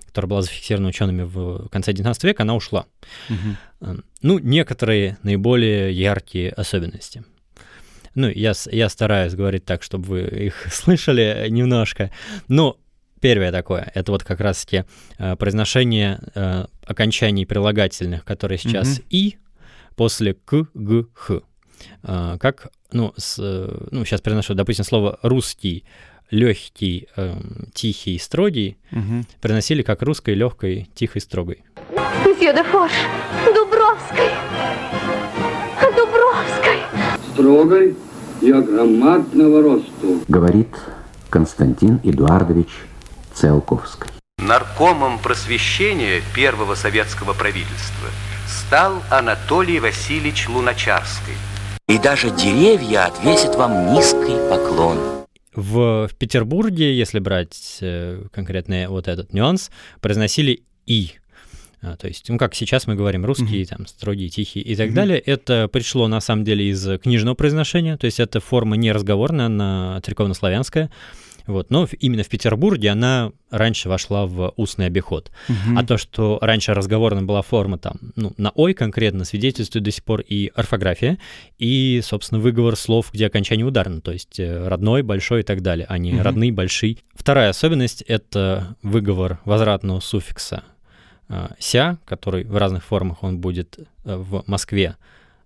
[0.07, 2.85] которая была зафиксирована учеными в конце 19 века, она ушла.
[3.81, 7.23] Э, Ну, некоторые наиболее яркие особенности.
[8.15, 12.11] Ну, я, я стараюсь говорить так, чтобы вы их слышали немножко.
[12.47, 12.77] Но
[13.21, 14.83] первое такое, это вот как раз-таки
[15.17, 19.05] э, произношение э, окончаний прилагательных, которые сейчас Мгм.
[19.09, 19.37] «и»
[19.95, 21.39] после «к», «г», «х».
[22.03, 25.85] Э, как, ну, с, э, ну, сейчас произношу, допустим, слово «русский»,
[26.31, 29.27] легкий, эм, тихий, строгий, Мгм.
[29.39, 31.63] приносили как русской, легкой, тихой, строгой.
[32.25, 32.91] Мсье де Фош,
[33.53, 34.29] Дубровской.
[35.95, 36.72] Дубровской.
[37.33, 37.95] Строгой
[38.41, 40.21] и громадного росту.
[40.27, 40.69] говорит
[41.29, 42.69] Константин Эдуардович
[43.33, 44.11] Циолковский.
[44.37, 48.09] Наркомом просвещения первого советского правительства
[48.47, 51.33] стал Анатолий Васильевич Луначарский.
[51.87, 54.97] И даже деревья отвесят вам низкий поклон.
[55.55, 59.69] В, в Петербурге, если брать э, конкретно вот этот нюанс,
[60.01, 61.11] произносили «и».
[61.83, 64.95] А, то есть, ну, как сейчас мы говорим, русский, там, строгий, тихий и так Мгм.
[64.95, 65.19] далее.
[65.19, 69.99] Это пришло, на самом деле, из книжного произношения, то есть это форма не разговорная, она
[70.03, 70.89] церковно-славянская.
[71.45, 71.71] Вот.
[71.71, 75.29] Но именно в Петербурге она раньше вошла в устный обиход.
[75.49, 75.77] Мгм.
[75.77, 80.05] А то, что раньше разговорная была форма там, ну, на «ой» конкретно, свидетельствует до сих
[80.05, 81.17] пор и орфография,
[81.59, 85.85] и, собственно, выговор слов, где окончание ударно, то есть э, родной, большой и так далее,
[85.89, 86.21] а не Мгм.
[86.21, 86.99] родный, большой.
[87.13, 90.63] Вторая особенность— это выговор возвратного суффикса
[91.59, 94.97] «ся», который в разных формах он будет э, в Москве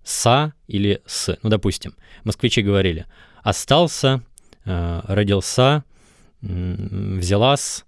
[0.03, 1.37] «са» или «с».
[1.43, 3.05] Ну, допустим, москвичи говорили
[3.43, 4.21] «остался»,
[4.65, 5.83] э, «родился»,
[6.41, 7.85] «взялась»,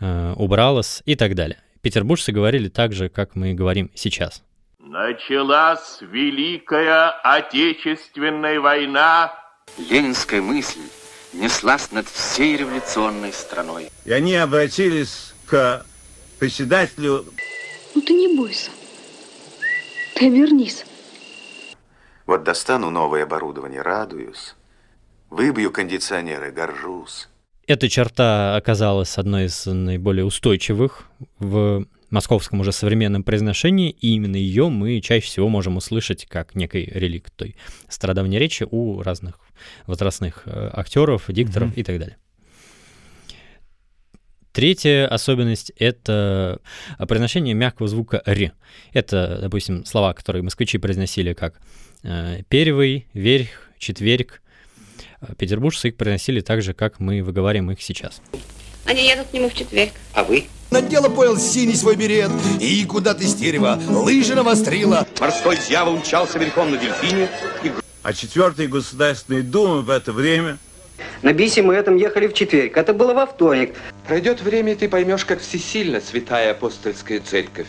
[0.00, 1.58] э, «убралась» и так далее.
[1.82, 4.42] Петербуржцы говорили так же, как мы говорим сейчас.
[4.78, 9.32] Началась Великая Отечественная война.
[9.78, 10.80] Ленинская мысль
[11.32, 13.88] неслась над всей революционной страной.
[14.04, 15.84] И они обратились к
[16.40, 17.26] председателю
[17.94, 18.70] Ну ты не бойся.
[20.14, 20.84] Ты обернись.
[22.26, 24.54] Вот достану новое оборудование, радуюсь.
[25.28, 27.28] Выбью кондиционеры, горжусь.
[27.66, 31.04] Эта черта оказалась одной из наиболее устойчивых
[31.38, 36.84] в московском уже современном произношении, и именно ее мы чаще всего можем услышать как некий
[36.92, 37.54] реликт той
[37.88, 39.38] стародавней речи у разных
[39.86, 41.80] возрастных э, актеров, дикторов Мгм.
[41.80, 42.16] и так далее.
[44.52, 46.58] Третья особенность— это
[46.98, 48.52] произношение мягкого звука «р».
[48.92, 51.60] Это, допустим, слова, которые москвичи произносили как
[52.02, 54.42] э, «первый», «верх», «четверг».
[55.20, 58.20] Э, Петербуржцы их произносили так же, как мы выговариваем их сейчас.
[58.86, 59.92] Они едут к нему в четверг.
[60.14, 60.46] А вы?
[60.70, 65.96] На дело понял синий свой берет И куда ты с дерева лыжи навострила Морской дьявол
[65.96, 67.28] мчался верхом на дельфине
[67.64, 67.72] и
[68.04, 70.58] А четвертой Государственной Думы в это время
[71.22, 72.76] На бисе мы этом ехали в четверг.
[72.76, 73.74] Это было во вторник.
[74.06, 77.66] Пройдет время, и ты поймешь, как всесильна святая апостольская церковь.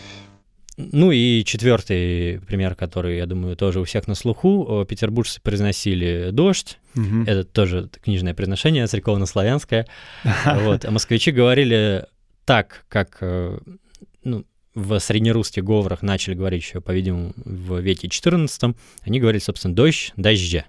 [0.76, 4.84] Ну и четвертый пример, который, я думаю, тоже у всех на слуху.
[4.88, 6.78] Петербуржцы произносили «дождь».
[6.94, 7.24] Мгм.
[7.24, 9.86] Это тоже книжное произношение, церковно-славянское.
[10.44, 10.84] Вот.
[10.84, 12.06] А москвичи говорили
[12.44, 13.58] так, как э,
[14.24, 18.74] ну, в среднерусских говорах начали говорить еще, по-видимому, в веке XIV.
[19.04, 20.64] Они говорили, собственно, «дождь», «дождя».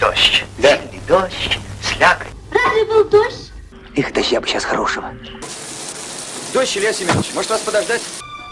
[0.00, 0.44] Дождь.
[0.58, 0.78] Да.
[1.06, 1.58] Дождь.
[2.00, 2.28] Слякоть.
[2.50, 3.52] Разве был дождь?
[3.94, 5.12] Их дождя бы сейчас хорошего.
[6.54, 8.00] Дождь, Илья Семенович, может вас подождать?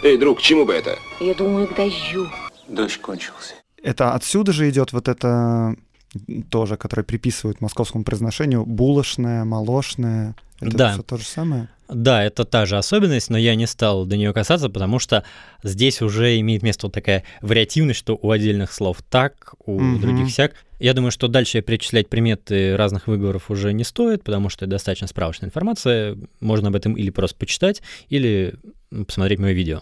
[0.03, 0.99] Эй, друг, к чему бы это?
[1.19, 2.29] Я думаю, к дождю.
[2.69, 3.55] Дождь кончился.
[3.83, 5.75] Это отсюда же идет вот это
[6.51, 10.35] тоже, которое приписывают московскому произношению, булочное, молочное.
[10.61, 10.93] Это Да.
[10.93, 11.71] все то же самое?
[11.89, 15.25] Да, это та же особенность, но я не стал до нее касаться, потому что
[15.63, 20.01] здесь уже имеет место вот такая вариативность, что у отдельных слов так, у Мгм.
[20.01, 20.53] других сяк.
[20.81, 25.07] Я думаю, что дальше перечислять приметы разных выговоров уже не стоит, потому что это достаточно
[25.09, 26.17] справочная информация.
[26.41, 28.55] Можно об этом или просто почитать, или
[29.07, 29.81] посмотреть мое видео.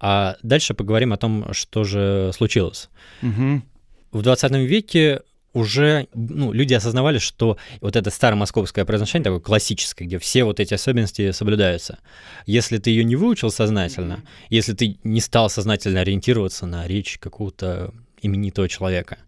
[0.00, 2.88] А дальше поговорим о том, что же случилось.
[3.20, 3.64] Мгм.
[4.12, 5.20] В 20 веке
[5.58, 10.74] уже ну, люди осознавали, что вот это старомосковское произношение, такое классическое, где все вот эти
[10.74, 11.98] особенности соблюдаются.
[12.46, 17.92] Если ты ее не выучил сознательно, если ты не стал сознательно ориентироваться на речь какого-то
[18.22, 19.18] именитого человека,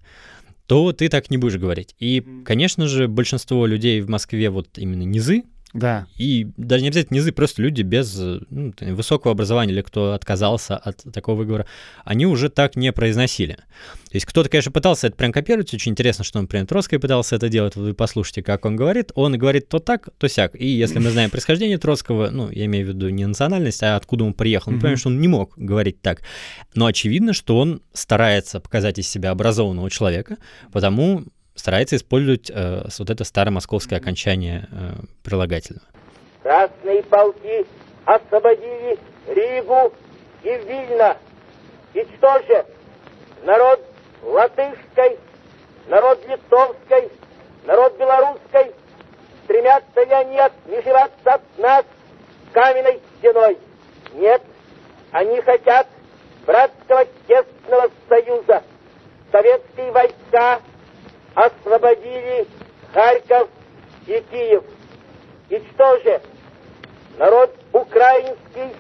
[0.67, 1.97] то ты так не будешь говорить.
[1.99, 6.07] И, конечно же, большинство людей в Москве, вот именно низы, Да.
[6.17, 11.05] И даже не обязательно низы, просто люди без ну, высокого образования или кто отказался от
[11.13, 11.67] такого выговора,
[12.05, 13.55] они уже так не произносили.
[13.55, 17.37] То есть кто-то, конечно, пытался это прям копировать, очень интересно, что он, например, Троцкий пытался
[17.37, 20.57] это делать, вы послушайте, как он говорит, он говорит то так, то сяк.
[20.61, 24.25] И если мы знаем происхождение Троцкого, ну, я имею в виду не национальность, а откуда
[24.25, 26.23] он приехал, мы понимаем, что он не мог говорить так.
[26.75, 30.39] Но очевидно, что он старается показать из себя образованного человека,
[30.73, 31.25] потому
[31.61, 34.93] старается использовать э, вот это старомосковское окончание э,
[35.23, 35.87] прилагательного.
[36.43, 37.67] Красные полки
[38.07, 39.93] освободили Ригу
[40.43, 41.17] и Вильно.
[41.93, 42.65] И что же?
[43.45, 43.81] Народ
[44.23, 45.19] латышской,
[45.89, 47.11] народ литовской,
[47.67, 48.73] народ белорусской,
[49.45, 51.85] стремятся ли они отмежеваться от нас
[52.53, 53.59] каменной стеной?
[54.15, 54.43] Нет,
[55.13, 55.87] они хотят
[56.47, 58.63] братского тесного союза.
[59.31, 60.61] Советские войска
[61.35, 62.47] освободили
[62.93, 63.49] Харьков
[64.07, 64.65] и Киев.
[65.49, 66.21] И что же?
[67.19, 68.75] Народ украинский,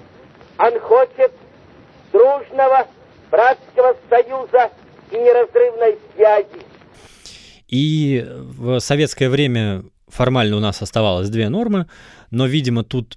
[0.58, 1.32] он хочет
[2.12, 2.86] дружного
[3.30, 4.70] братского союза
[5.10, 6.64] и неразрывной связи.
[7.68, 11.86] И в советское время формально у нас оставалось две нормы,
[12.30, 13.16] но, видимо, тут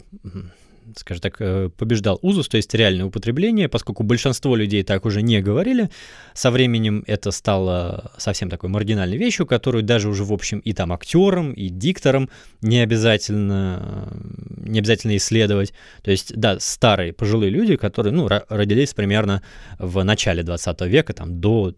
[0.95, 5.41] скажем так, э, побеждал узус, то есть реальное употребление, поскольку большинство людей так уже не
[5.41, 5.89] говорили.
[6.33, 10.91] Со временем это стало совсем такой маргинальной вещью, которую даже уже, в общем, и там
[10.91, 12.29] актерам, и дикторам
[12.61, 14.11] не обязательно,
[14.57, 15.73] не обязательно исследовать.
[16.03, 19.41] То есть, да, старые пожилые люди, которые, ну, родились примерно
[19.79, 21.73] в начале 20 века, там, до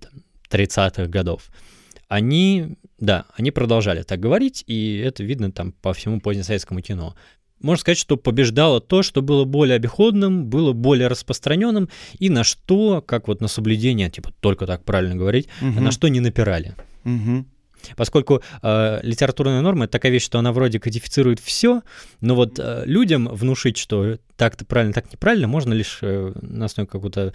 [0.49, 1.49] 30-х годов
[2.07, 7.15] они, да, они продолжали так говорить, и это видно там по всему позднесоветскому кино
[7.61, 11.89] можно сказать, что побеждало то, что было более обиходным, было более распространенным,
[12.19, 15.79] и на что, как вот на соблюдение, типа только так правильно говорить, угу.
[15.79, 16.75] на что не напирали.
[17.05, 17.45] Угу.
[17.95, 21.81] Поскольку э, литературная норма это такая вещь, что она вроде кодифицирует все,
[22.21, 26.87] но вот э, людям внушить, что так-то правильно, так неправильно, можно лишь э, на основе
[26.87, 27.33] какого-то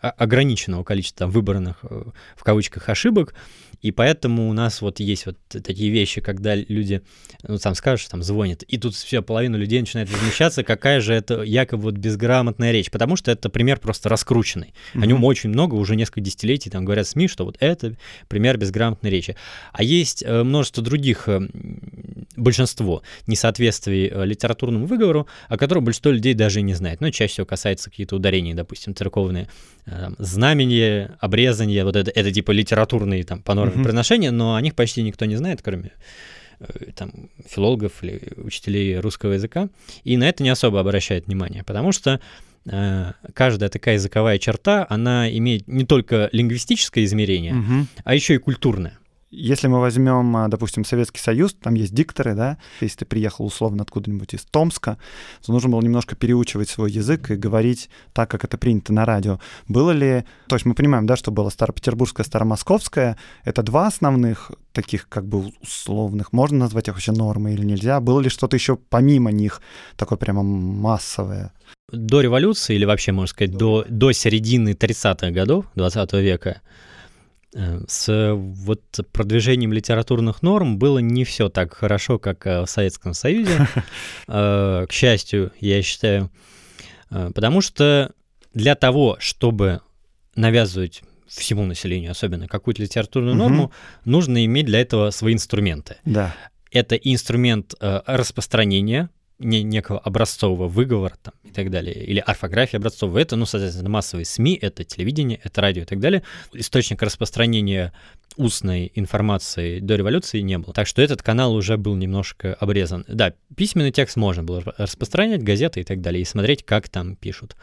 [0.00, 2.04] ограниченного количества там, выбранных э,
[2.36, 3.34] в кавычках ошибок,
[3.82, 7.02] и поэтому у нас вот есть вот такие вещи, когда люди,
[7.42, 11.42] ну, сам скажешь, там звонят, и тут все, половина людей начинает возмущаться, какая же это
[11.42, 14.72] якобы вот безграмотная речь, потому что это пример просто раскрученный.
[14.94, 17.96] О нем очень много, уже несколько десятилетий там говорят СМИ, что вот это
[18.28, 19.36] пример безграмотной речи.
[19.72, 21.40] А есть э, множество других, э,
[22.36, 27.00] большинство несоответствий э, литературному выговору, о котором большинство людей даже не знает.
[27.00, 29.48] Но ну, чаще всего касается какие-то ударения, допустим, церковные
[30.18, 33.82] знамения, обрезания, вот это, это типа литературные там по норме mm-hmm.
[33.82, 35.92] произношения, но о них почти никто не знает, кроме
[36.94, 37.12] там,
[37.46, 39.68] филологов или учителей русского языка,
[40.04, 42.20] и на это не особо обращает внимание, потому что
[42.66, 47.86] э, каждая такая языковая черта, она имеет не только лингвистическое измерение, угу.
[48.04, 48.98] а еще и культурное.
[49.34, 53.82] Если мы возьмем, а, допустим, Советский Союз, там есть дикторы, да, если ты приехал условно
[53.82, 54.98] откуда-нибудь из Томска,
[55.44, 59.40] то нужно было немножко переучивать свой язык и говорить так, как это принято на радио.
[59.68, 65.08] Было ли, то есть мы понимаем, да, что было Старопетербургское, Старомосковское, это два основных таких
[65.08, 68.00] как бы условных, можно назвать их вообще нормой или нельзя?
[68.00, 69.62] Было ли что-то еще помимо них,
[69.96, 71.54] такое прямо массовое?
[71.90, 76.60] До революции, или вообще, можно сказать, до, до середины 30-х годов 20 века,
[77.54, 83.68] с вот продвижением литературных норм было не все так хорошо, как э, в Советском Союзе,
[84.28, 86.30] э, к счастью, я считаю,
[87.08, 88.12] потому что
[88.54, 89.80] для того, чтобы
[90.34, 93.72] навязывать всему населению, особенно какую-то литературную норму,
[94.04, 95.96] нужно иметь для этого свои инструменты.
[96.04, 96.34] Да.
[96.70, 99.10] Это инструмент распространения
[99.42, 104.24] не, некого образцового выговора там, и так далее, или орфография образцового, это, ну, соответственно, массовые
[104.24, 106.22] СМИ, это телевидение, это радио и так далее.
[106.52, 107.92] Источник распространения
[108.36, 110.72] устной информации до революции не было.
[110.72, 113.04] Так что этот канал уже был немножко обрезан.
[113.08, 117.56] Да, письменный текст можно было распространять, газеты и так далее, и смотреть, как там пишут.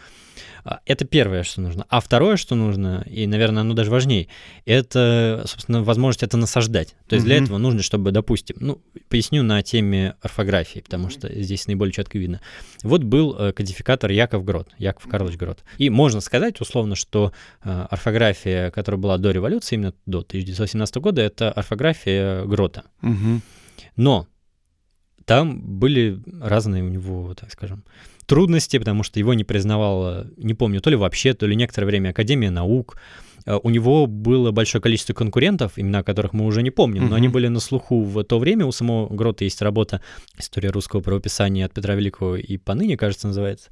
[0.63, 1.85] А, это первое, что нужно.
[1.89, 4.27] А второе, что нужно, и, наверное, оно даже важнее,
[4.65, 6.95] это, собственно, возможность это насаждать.
[7.07, 7.27] То есть mm-hmm.
[7.27, 12.17] для этого нужно, чтобы, допустим, ну, поясню на теме орфографии, потому что здесь наиболее четко
[12.17, 12.41] видно.
[12.83, 15.63] Вот был э, кодификатор Яков Грот, Яков Карлович Грот.
[15.77, 20.23] И можно сказать, условно, что э, орфография, которая была до революции, именно до
[20.63, 22.83] 1917 года, это орфография Грота.
[23.01, 23.41] Mm-hmm.
[23.95, 24.27] Но
[25.25, 27.83] там были разные у него, так скажем,
[28.25, 32.09] трудности, потому что его не признавала, не помню, то ли вообще, то ли некоторое время
[32.09, 32.97] Академия наук.
[33.45, 37.27] э, у него было большое количество конкурентов, имена которых мы уже не помним, но они
[37.27, 38.65] были на слуху в то время.
[38.65, 40.01] У самого Грота есть работа
[40.37, 43.69] «История русского правописания от Петра Великого и поныне», кажется, называется.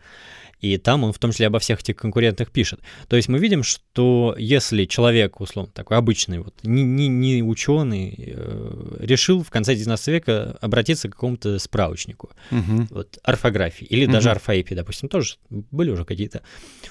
[0.60, 2.80] И там он в том числе обо всех этих конкурентах пишет.
[3.08, 8.13] То есть мы видим, что если человек, условно, такой обычный, вот, не, не, не ученый,
[8.17, 12.88] э, решил в конце 19 века обратиться к какому-то справочнику, Мгм.
[12.90, 14.38] вот, орфографии, или даже Мгм.
[14.38, 16.42] орфоэпии, допустим, тоже были уже какие-то,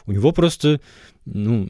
[0.06, 0.80] у него просто,
[1.24, 1.68] ну,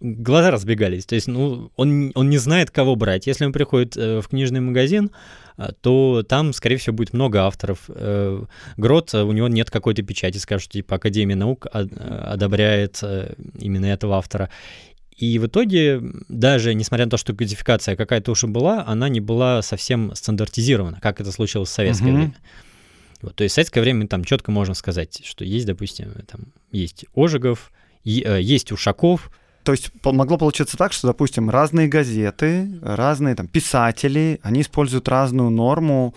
[0.00, 1.06] глаза разбегались.
[1.06, 3.26] То есть, ну, он, он не знает, кого брать.
[3.26, 5.10] Если он приходит э, в книжный магазин,
[5.56, 7.80] а, то там, скорее всего, будет много авторов.
[7.88, 8.42] Э,
[8.76, 13.34] Грот, э, у него нет какой-то печати, скажем, что типа Академия наук од- одобряет э,
[13.58, 14.48] именно этого автора.
[15.16, 19.60] И в итоге, даже несмотря на то, что кодификация какая-то уже была, она не была
[19.60, 22.16] совсем стандартизирована, как это случилось в советское Мгм.
[22.16, 22.34] время.
[23.20, 27.04] Вот, то есть в советское время там четко можем сказать, что есть, допустим, там есть
[27.14, 27.70] Ожегов,
[28.06, 29.30] э, есть Ушаков,
[29.62, 35.50] То есть могло получиться так, что, допустим, разные газеты, разные там писатели, они используют разную
[35.50, 36.14] норму,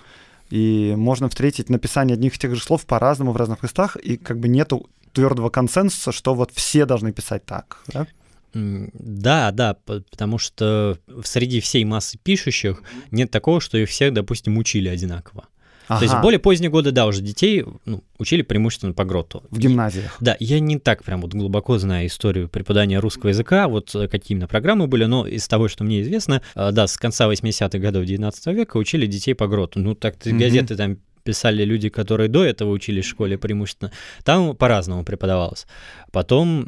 [0.49, 4.39] и можно встретить написание одних и тех же слов по-разному в разных местах, и как
[4.39, 7.79] бы нету твердого консенсуса, что вот все должны писать так.
[7.87, 8.07] Да?
[8.53, 14.89] Да, да, потому что среди всей массы пишущих нет такого, что их всех, допустим, учили
[14.89, 15.47] одинаково.
[15.87, 16.21] То есть в Ага.
[16.21, 19.43] более поздние годы, да, уже детей ну, учили преимущественно по гроту.
[19.51, 20.15] В гимназиях.
[20.19, 24.35] Да, я не так прям вот глубоко знаю историю преподания русского языка, вот э, какие
[24.35, 28.05] именно программы были, но из того, что мне известно, э, да, с конца 80-х годов
[28.05, 29.79] 19 века учили детей по гроту.
[29.79, 30.37] Ну, так Мгм.
[30.37, 33.91] газеты там писали люди, которые до этого учились в школе преимущественно.
[34.23, 35.65] Там по-разному преподавалось.
[36.11, 36.67] Потом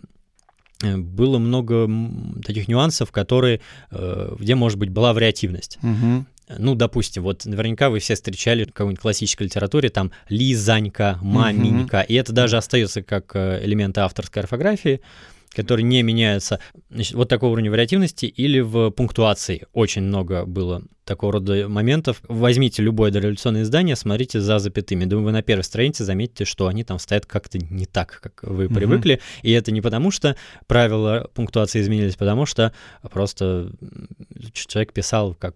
[0.84, 1.90] э, было много
[2.46, 3.62] таких нюансов, которые,
[4.40, 5.78] где, может быть, была вариативность.
[5.82, 6.28] Мгм.
[6.48, 12.14] Ну, допустим, вот наверняка вы все встречали в какой-нибудь классической литературе там Лизанька, Маменька, и
[12.14, 15.02] это даже остается как э, элементы авторской орфографии,
[15.56, 16.60] которые не меняются.
[16.90, 22.22] Значит, вот такого уровня вариативности или в пунктуации очень много было такого рода моментов.
[22.28, 25.06] Возьмите любое дореволюционное издание, смотрите за запятыми.
[25.06, 28.66] Думаю, вы на первой странице заметите, что они там стоят как-то не так, как вы
[28.66, 28.74] Мгм.
[28.74, 29.22] привыкли.
[29.44, 30.36] И это не потому, что
[30.66, 32.74] правила пунктуации изменились, потому что
[33.12, 33.72] просто
[34.54, 35.56] человек писал, как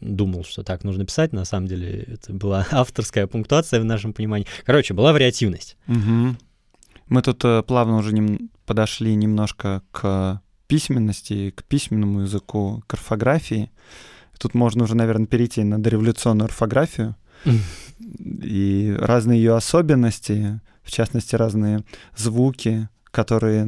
[0.00, 1.32] думал, что так нужно писать.
[1.32, 4.46] На самом деле это была авторская пунктуация в нашем понимании.
[4.64, 5.76] Короче, была вариативность.
[5.86, 6.38] Мгм.
[7.08, 13.72] Мы тут э, плавно уже нем- подошли немножко к письменности, к письменному языку, к орфографии.
[14.38, 17.16] Тут можно уже, наверное, перейти на дореволюционную орфографию.
[17.98, 21.84] И разные ее особенности, в частности, разные
[22.16, 23.66] звуки, которые,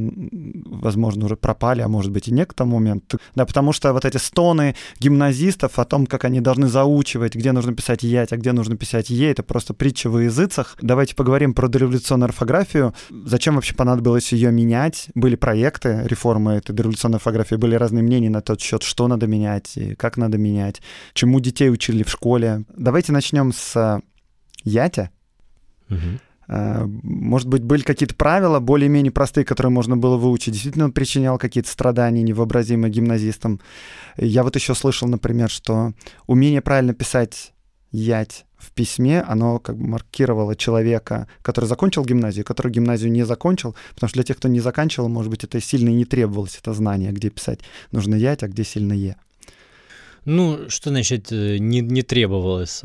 [0.65, 3.19] возможно, уже пропали, а может быть и не к тому моменту.
[3.35, 7.73] Да, потому что вот эти стоны гимназистов о том, как они должны заучивать, где нужно
[7.73, 10.77] писать «ять», а где нужно писать «е», это просто притча во языцах.
[10.81, 12.93] Давайте поговорим про дореволюционную орфографию.
[13.09, 15.09] Зачем вообще понадобилось ее менять?
[15.15, 19.77] Были проекты реформы этой дореволюционной орфографии, были разные мнения на тот счет, что надо менять
[19.77, 20.81] и как надо менять,
[21.13, 22.65] чему детей учили в школе.
[22.75, 24.01] Давайте начнем с
[24.63, 25.09] «ятя».
[25.89, 26.19] Мгм.
[26.47, 30.53] Э, Может быть, были какие-то правила более-менее простые, которые можно было выучить.
[30.53, 33.59] Действительно, он причинял какие-то страдания невообразимые гимназистам.
[34.17, 35.93] Я вот еще слышал, например, что
[36.27, 37.53] умение правильно писать
[37.91, 43.75] «ять» в письме, оно как бы маркировало человека, который закончил гимназию, который гимназию не закончил,
[43.93, 46.73] потому что для тех, кто не заканчивал, может быть, это сильно и не требовалось, это
[46.73, 47.59] знание, где писать
[47.91, 49.17] нужно «ять», а где сильно «е».
[50.25, 52.81] Ну, что значит э, не, не требовалось?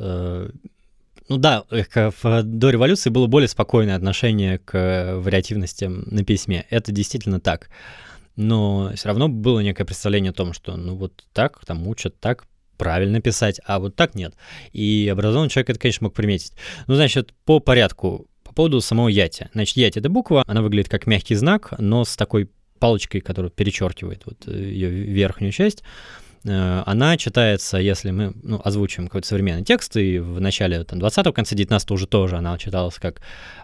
[1.29, 6.67] Э, Ну да, э, до революции было более спокойное отношение к э, вариативностям на письме.
[6.71, 7.71] Это действительно так.
[8.37, 12.47] Но все равно было некое представление о том, что ну вот так там учат, так
[12.77, 14.35] правильно писать, а вот так нет.
[14.73, 16.53] И образованный человек это, конечно, мог приметить.
[16.87, 19.49] Ну, значит, по порядку, по поводу самого яти.
[19.53, 22.49] Значит, яти— это буква, она выглядит как мягкий знак, но с такой
[22.79, 25.83] палочкой, которая перечеркивает вот ее верхнюю часть.
[26.45, 31.33] Э, Она читается, если мы ну, озвучим какой-то современный текст, и в начале там, 20-го,
[31.33, 33.21] конце 19 уже тоже она читалась как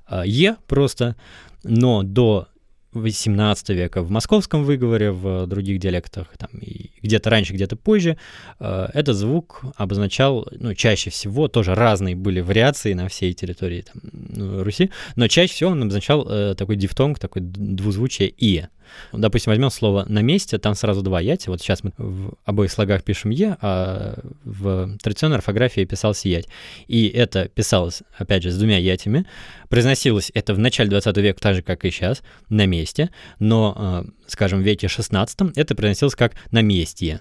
[0.09, 1.17] э, «е» просто,
[1.63, 2.49] но до
[2.95, 8.17] 18 века в московском выговоре, в других диалектах, там, и где-то раньше, где-то позже,
[8.61, 14.03] э, этот звук обозначал, ну, чаще всего, тоже разные были вариации на всей территории там,
[14.13, 18.67] ну, Руси, но чаще всего он обозначал э, такой дифтонг, такой двузвучие «и».
[19.13, 21.49] Допустим, возьмем слово «на месте», там сразу два яти.
[21.49, 26.49] Вот сейчас мы в обоих слогах пишем «е», а в традиционной орфографии писался «ять».
[26.87, 29.27] И это писалось, опять же, с двумя ятями.
[29.69, 34.11] Произносилось это в начале 20 века, так же, как и сейчас, «на месте», но, э,
[34.27, 37.21] скажем, в веке 16 это произносилось как «на месте».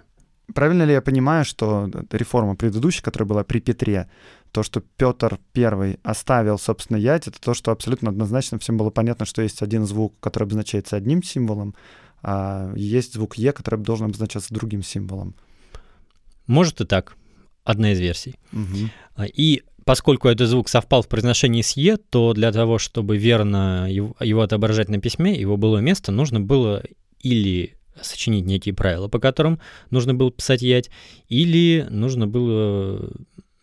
[0.53, 4.09] Правильно ли я понимаю, что эта реформа предыдущая, которая была при Петре,
[4.53, 9.25] то, что Петр I оставил, собственно, ять, это то, что абсолютно однозначно всем было понятно,
[9.25, 11.73] что есть один звук, который обозначается одним символом,
[12.21, 15.35] а есть звук Е, который должен обозначаться другим символом.
[16.45, 17.17] Может и так.
[17.63, 18.35] Одна из версий.
[18.51, 19.25] Угу.
[19.33, 24.15] И поскольку этот звук совпал в произношении с «е», то для того, чтобы верно его,
[24.19, 26.83] его отображать на письме, его было место, нужно было
[27.19, 30.91] или сочинить некие правила, по которым нужно было писать «ять»,
[31.27, 33.11] или нужно было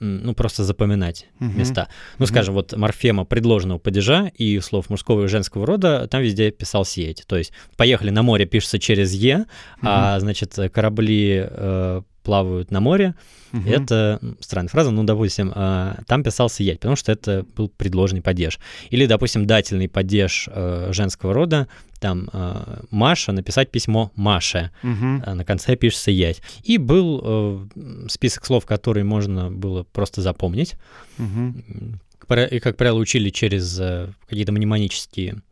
[0.01, 1.57] ну, просто запоминать uh-huh.
[1.57, 1.89] места.
[2.19, 2.29] Ну, uh-huh.
[2.29, 7.25] скажем, вот морфема предложенного падежа и слов мужского и женского рода, там везде писал сеть.
[7.27, 9.79] То есть «поехали на море» пишется через «е», uh-huh.
[9.83, 13.15] а, значит, корабли э, плавают на море.
[13.53, 13.69] Угу.
[13.69, 18.59] Это странная фраза, ну, допустим, э, там писался ять, потому что это был предложенный падеж.
[18.91, 21.67] Или, допустим, дательный падеж э, женского рода,
[22.01, 25.23] там э, Маша, написать письмо Маше, угу.
[25.25, 26.43] а на конце пишется ять.
[26.65, 27.67] И был э,
[28.09, 30.75] список слов, которые можно было просто запомнить.
[31.19, 32.39] Угу.
[32.51, 35.43] И, как правило, учили через э, какие-то мнемонические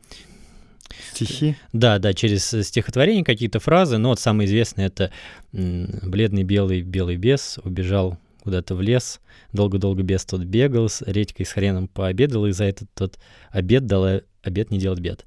[1.13, 1.57] Стихи?
[1.73, 5.13] Да, да, через стихотворение какие-то фразы, но вот самое известное это
[5.53, 9.21] «Бледный белый белый бес убежал куда-то в лес,
[9.53, 13.19] долго-долго бес тот бегал, с редькой с хреном пообедал, и за этот тот
[13.51, 15.27] обед дал а обед не делать бед».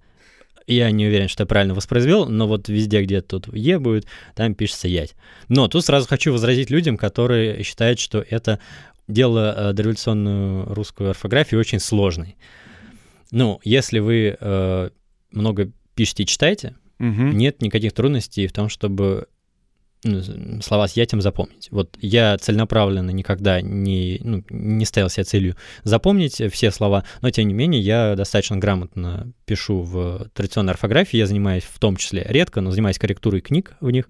[0.72, 4.56] Я не уверен, что я правильно воспроизвел, но вот везде, где тут «е» будет, там
[4.56, 5.16] пишется «ять».
[5.50, 8.60] Но тут сразу хочу возразить людям, которые считают, что это
[9.08, 12.38] дело э, дореволюционную русскую орфографию очень сложной.
[13.32, 14.90] Ну, если вы э,
[15.32, 17.08] много пишете и читаете, угу.
[17.10, 19.28] нет никаких трудностей в том, чтобы
[20.62, 21.68] слова с ятем запомнить.
[21.72, 27.48] Вот я целенаправленно никогда не, ну, не ставил себе целью запомнить все слова, но тем
[27.48, 32.62] не менее я достаточно грамотно пишу в традиционной орфографии, я занимаюсь в том числе редко,
[32.62, 34.10] но занимаюсь корректурой книг в них,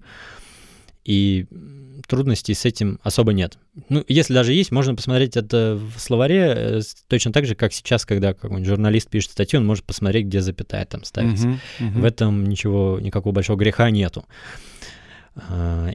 [1.04, 1.46] и
[2.06, 3.58] трудностей с этим особо нет.
[3.88, 8.04] Ну, если даже есть, можно посмотреть это в словаре, э, точно так же, как сейчас,
[8.04, 11.48] когда какой-нибудь журналист пишет статью, он может посмотреть, где запятая там ставится.
[11.48, 12.00] Uh-huh, uh-huh.
[12.00, 14.24] В этом ничего, никакого большого греха нету.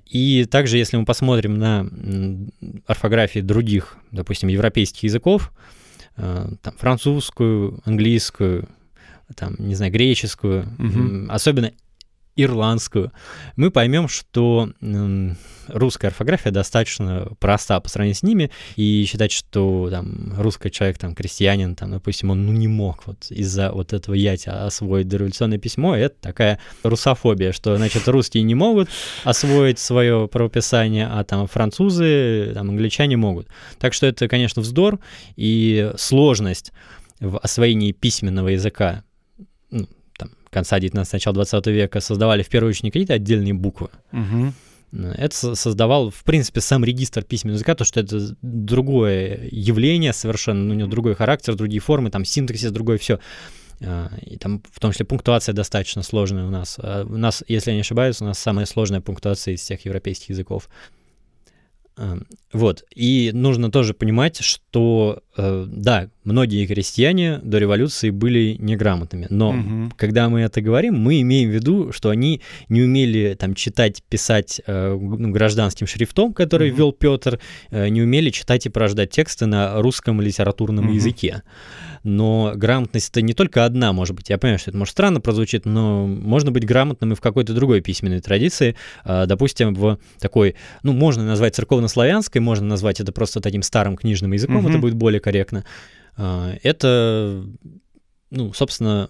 [0.06, 1.88] И также, если мы посмотрим на
[2.88, 5.52] орфографии других, допустим, европейских языков,
[6.16, 8.68] а, там, французскую, английскую,
[9.36, 11.32] там, не знаю, греческую, угу.
[11.32, 11.72] особенно
[12.38, 13.12] ирландскую,
[13.56, 14.70] мы поймем, что
[15.68, 21.16] русская орфография достаточно проста по сравнению с ними, и считать, что там русский человек, там,
[21.16, 25.96] крестьянин, там, допустим, он ну, не мог вот из-за вот этого ятя освоить дореволюционное письмо,
[25.96, 28.90] это такая русофобия, что, значит, русские не могут
[29.24, 33.48] освоить свое правописание, а там французы, там, англичане могут.
[33.80, 35.00] Так что это, конечно, вздор
[35.36, 36.72] и сложность
[37.20, 39.04] в освоении письменного языка
[40.50, 43.90] конца 19 начала 20 века создавали в первую очередь не какие-то отдельные буквы.
[44.12, 44.54] Угу.
[44.94, 50.74] Это создавал, в принципе, сам регистр письменного языка, то, что это другое явление совершенно, ну,
[50.74, 53.20] у него другой характер, другие формы, там синтаксис, другое все.
[53.84, 56.78] А, и там в том числе пунктуация достаточно сложная у нас.
[56.82, 60.30] А у нас, если я не ошибаюсь, у нас самая сложная пунктуация из всех европейских
[60.30, 60.70] языков.
[62.54, 62.84] Вот.
[62.96, 69.92] И нужно тоже понимать, что, э, да, многие крестьяне до революции были неграмотными, но угу.
[69.96, 74.62] когда мы это говорим, мы имеем в виду, что они не умели там читать, писать
[74.66, 76.78] э, ну, гражданским шрифтом, который угу.
[76.78, 77.40] ввел Петр,
[77.70, 80.94] э, не умели читать и порождать тексты на русском литературном угу.
[80.94, 81.44] языке
[82.04, 84.30] но грамотность это не только одна, может быть.
[84.30, 87.82] Я понимаю, что это может странно прозвучит, но можно быть грамотным и в какой-то другой
[87.82, 88.76] письменной традиции.
[89.04, 94.32] А, допустим, в такой, ну, можно назвать церковно-славянской, можно назвать это просто таким старым книжным
[94.32, 94.70] языком, mm-hmm.
[94.70, 95.66] это будет более корректно.
[96.16, 97.44] А, это,
[98.32, 99.10] ну, собственно,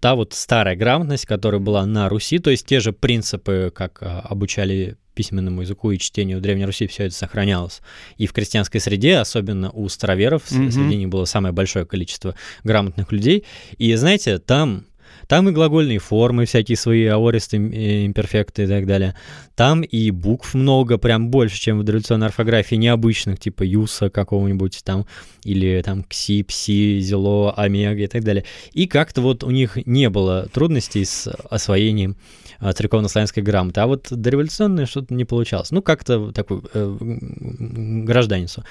[0.00, 4.20] та вот старая грамотность, которая была на Руси, то есть те же принципы, как а,
[4.20, 7.80] обучали письменному языку и чтению в Древней Руси все это сохранялось.
[8.16, 10.70] И в крестьянской среде, особенно у староверов, mm-hmm.
[10.70, 12.34] среди них было самое большое количество
[12.64, 13.44] грамотных людей.
[13.78, 14.84] И знаете, там
[15.28, 19.14] там и глагольные формы, всякие свои аористы, э, имперфекты и так далее.
[19.54, 25.06] Там и букв много, прям больше, чем в дореволюционной орфографии необычных, типа юса какого-нибудь там,
[25.44, 28.44] или там кси, пси, зело, омега и так далее.
[28.72, 32.16] И как-то вот у них не было трудностей с освоением
[32.58, 33.80] а, церковно-славянской грамоты.
[33.80, 35.70] А вот дореволюционное что-то не получалось.
[35.70, 38.64] Ну, как-то такой э, гражданицу.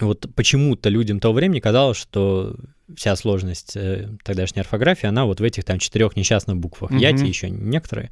[0.00, 2.56] Вот почему-то людям того времени казалось, что
[2.96, 6.90] вся сложность э, тогдашней орфографии, она вот в этих там четырех несчастных буквах.
[6.90, 7.00] Угу.
[7.00, 8.10] Яти еще некоторые.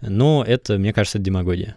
[0.00, 1.76] Но это, мне кажется, демагогия.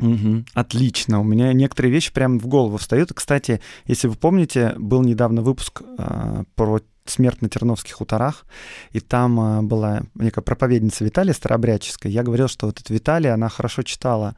[0.00, 0.44] Угу.
[0.54, 1.20] Отлично.
[1.20, 3.12] У меня некоторые вещи прямо в голову встают.
[3.12, 8.46] Кстати, если вы помните, был недавно выпуск э, про смерть на Терновских хуторах,
[8.90, 12.10] и там э, была некая проповедница Виталия Старобряческая.
[12.10, 14.36] Я говорил, что вот эта Виталия, она хорошо читала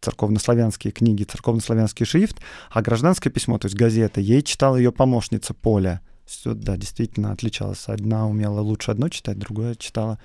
[0.00, 2.36] церковнославянские книги, церковнославянский шрифт,
[2.70, 7.84] а гражданское письмо, то есть газета, ей читала ее помощница Поля Все, да, действительно отличалось.
[7.86, 10.18] Одна умела лучше одно читать, другая читала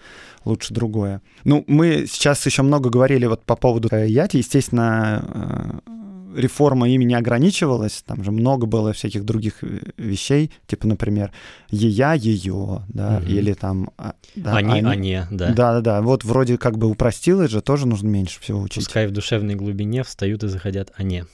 [0.46, 1.22] лучше другое.
[1.44, 4.38] Ну, мы сейчас еще много говорили вот по поводу э, Яти.
[4.38, 5.92] Естественно, э,
[6.36, 11.32] реформа ими не ограничивалась, там же много было всяких других э, вещей, типа, например,
[11.70, 13.30] ея, ее, да, Мгм.
[13.30, 13.92] или там...
[13.98, 15.54] а, да, Они, они, да.
[15.54, 18.86] Да-да-да, вот вроде как бы упростилось же, тоже нужно меньше всего учить.
[18.86, 21.26] Пускай в душевной глубине встают и заходят они.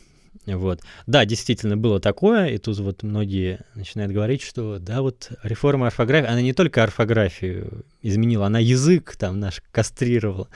[0.55, 0.81] Вот.
[1.07, 6.29] Да, действительно было такое, и тут вот многие начинают говорить, что да, вот реформа орфографии,
[6.29, 10.47] она не только орфографию изменила, она язык там наш кастрировала.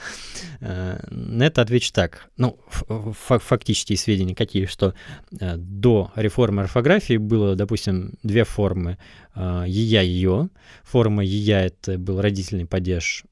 [0.60, 2.30] Э, На это отвечу так.
[2.38, 4.94] Ну, фактические сведения какие, что
[5.38, 8.96] э, до реформы орфографии было, допустим, две формы
[9.34, 10.48] э, ея-ее.
[10.84, 13.24] Форма ея— это был родительный падеж,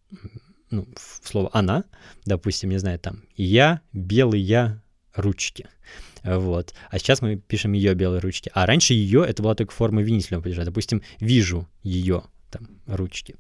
[0.71, 1.85] ну, в слово «она»,
[2.27, 4.83] допустим, не знаю, там «я», «белый я»,
[5.15, 5.67] «ручки».
[6.25, 6.75] Вот.
[6.91, 8.51] А сейчас мы пишем ее белые ручки.
[8.55, 10.65] А раньше ее это была только форма винительного падежа.
[10.65, 13.37] Допустим, вижу ее там ручки.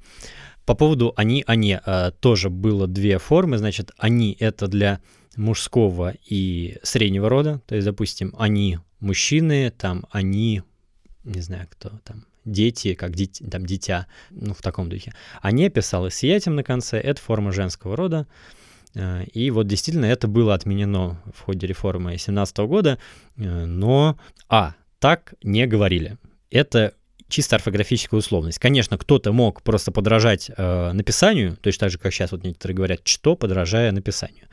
[0.67, 3.59] По поводу они, они а, тоже было две формы.
[3.59, 5.01] Значит, они это для
[5.37, 7.61] мужского и среднего рода.
[7.67, 10.63] То есть, допустим, они мужчины, там они,
[11.25, 15.13] не знаю кто там, дети, как дети, там дитя, ну в таком духе.
[15.41, 18.27] Они писалось с на конце, это форма женского рода.
[18.95, 22.99] Э, И вот действительно это было отменено в ходе реформы 2017 года,
[23.37, 24.19] э, но,
[24.49, 26.19] а, так не говорили.
[26.51, 26.95] Это
[27.29, 28.59] чисто орфографическая условность.
[28.59, 33.01] Конечно, кто-то мог просто подражать э, написанию, точно так же, как сейчас вот некоторые говорят,
[33.05, 34.47] что подражая написанию.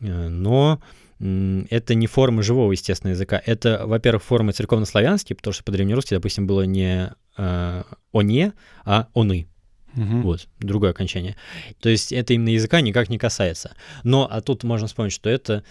[0.00, 0.80] Э, но
[1.20, 3.42] это не форма живого, естественно, языка.
[3.44, 8.52] Это, во-первых, формы церковнославянские, потому что по-древнерусски, допустим, было не э, «оне»,
[8.84, 9.48] а «оны».
[9.94, 10.22] Мгм.
[10.22, 11.36] Вот, другое окончание.
[11.80, 13.74] То есть это именно языка никак не касается.
[14.04, 15.64] Но, а тут можно вспомнить, что это,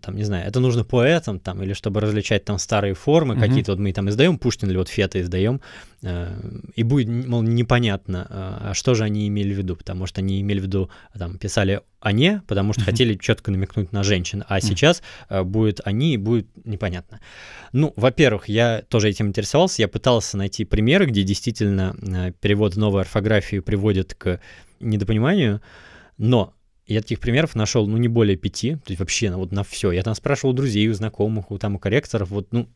[0.00, 3.42] там, не знаю, это нужно поэтам, там, или чтобы различать там старые формы Мгм.
[3.42, 5.60] какие-то, вот мы там издаем Пушкин или вот Фета издаем,
[6.02, 10.40] и будет, мол, непонятно, э, а что же они имели в виду, потому что они
[10.40, 15.02] имели в виду, там, писали «они», потому что хотели четко намекнуть на женщин, а сейчас
[15.28, 17.20] э, будет «они» и будет непонятно.
[17.72, 22.78] Ну, во-первых, я тоже этим интересовался, я пытался найти примеры, где действительно э, перевод в
[22.78, 24.40] новую орфографию приводит к
[24.80, 25.62] недопониманию,
[26.18, 26.52] но
[26.86, 29.92] я таких примеров нашел, ну, не более пяти, то есть вообще на, вот на все.
[29.92, 32.68] Я там спрашивал у друзей, у знакомых, у там у корректоров, вот, ну,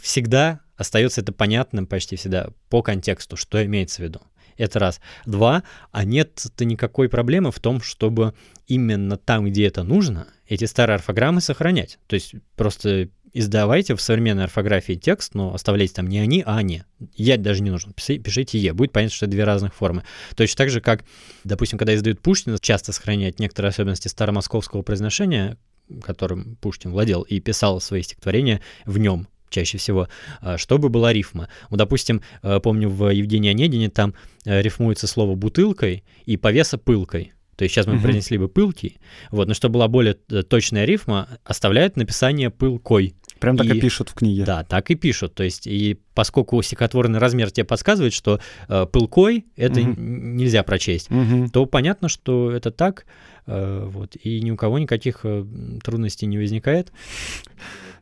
[0.00, 4.20] всегда остается это понятным почти всегда по контексту, что имеется в виду.
[4.56, 5.00] Это раз.
[5.26, 5.62] Два,
[5.92, 8.34] а нет-то никакой проблемы в том, чтобы
[8.66, 11.98] именно там, где это нужно, эти старые орфограммы сохранять.
[12.08, 16.82] То есть просто издавайте в современной орфографии текст, но оставляйте там не они, а они.
[17.14, 17.92] Я даже не нужен.
[17.92, 18.72] Пиши- Пишите е.
[18.72, 20.02] Будет понятно, что это две разных формы.
[20.34, 21.04] Точно так же, как,
[21.44, 25.56] допустим, когда издают Пушкина, часто сохраняют некоторые особенности старомосковского произношения,
[26.02, 30.08] которым Пушкин владел и писал свои стихотворения в нем чаще всего,
[30.40, 31.48] а, чтобы была рифма.
[31.70, 37.32] Вот, допустим, э, помню, в Евгении Онегине там э, рифмуется слово «бутылкой» и «повеса пылкой».
[37.56, 38.02] То есть сейчас мы Мгм.
[38.02, 38.98] принесли бы «пылки»,
[39.30, 43.14] вот, но чтобы была более э, точная рифма, оставляют написание «пылкой».
[43.40, 44.44] Прям так и пишут в книге.
[44.44, 45.34] Да, так и пишут.
[45.34, 51.08] То есть, и поскольку стихотворный размер тебе подсказывает, что э, пылкой это н- нельзя прочесть,
[51.08, 51.48] Мгм.
[51.50, 53.06] то понятно, что это так,
[53.46, 55.44] э, вот, и ни у кого никаких э,
[55.84, 56.92] трудностей не возникает.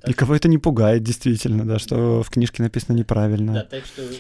[0.07, 3.53] Никого это не пугает, действительно, да, что в книжке написано неправильно.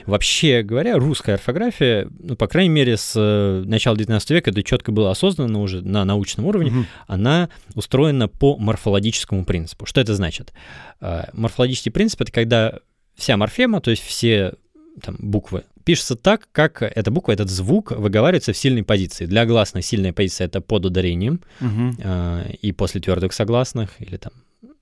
[0.06, 4.92] Вообще говоря, русская орфография, ну, по крайней мере, с э, начала 19 века это четко
[4.92, 6.86] было осознано уже на научном уровне, Мгм.
[7.06, 9.86] она устроена по морфологическому принципу.
[9.86, 10.52] Что это значит?
[11.00, 12.78] Э, Морфологический принцип— это когда
[13.14, 14.54] вся морфема, то есть все
[15.02, 19.26] там, буквы, пишется так, как эта буква, этот звук выговаривается в сильной позиции.
[19.26, 21.96] Для гласных сильная позиция— это под ударением Мгм.
[22.02, 24.32] э, и после твердых согласных, или там,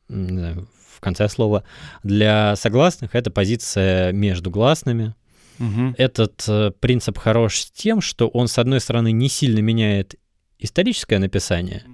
[0.08, 0.68] не знаю,
[1.04, 1.62] конце слова.
[2.02, 5.14] Для согласных это позиция между гласными.
[5.58, 5.94] Мгм.
[5.98, 10.16] Этот э, принцип хорош тем, что он, с одной стороны, не сильно меняет
[10.58, 11.84] историческое написание,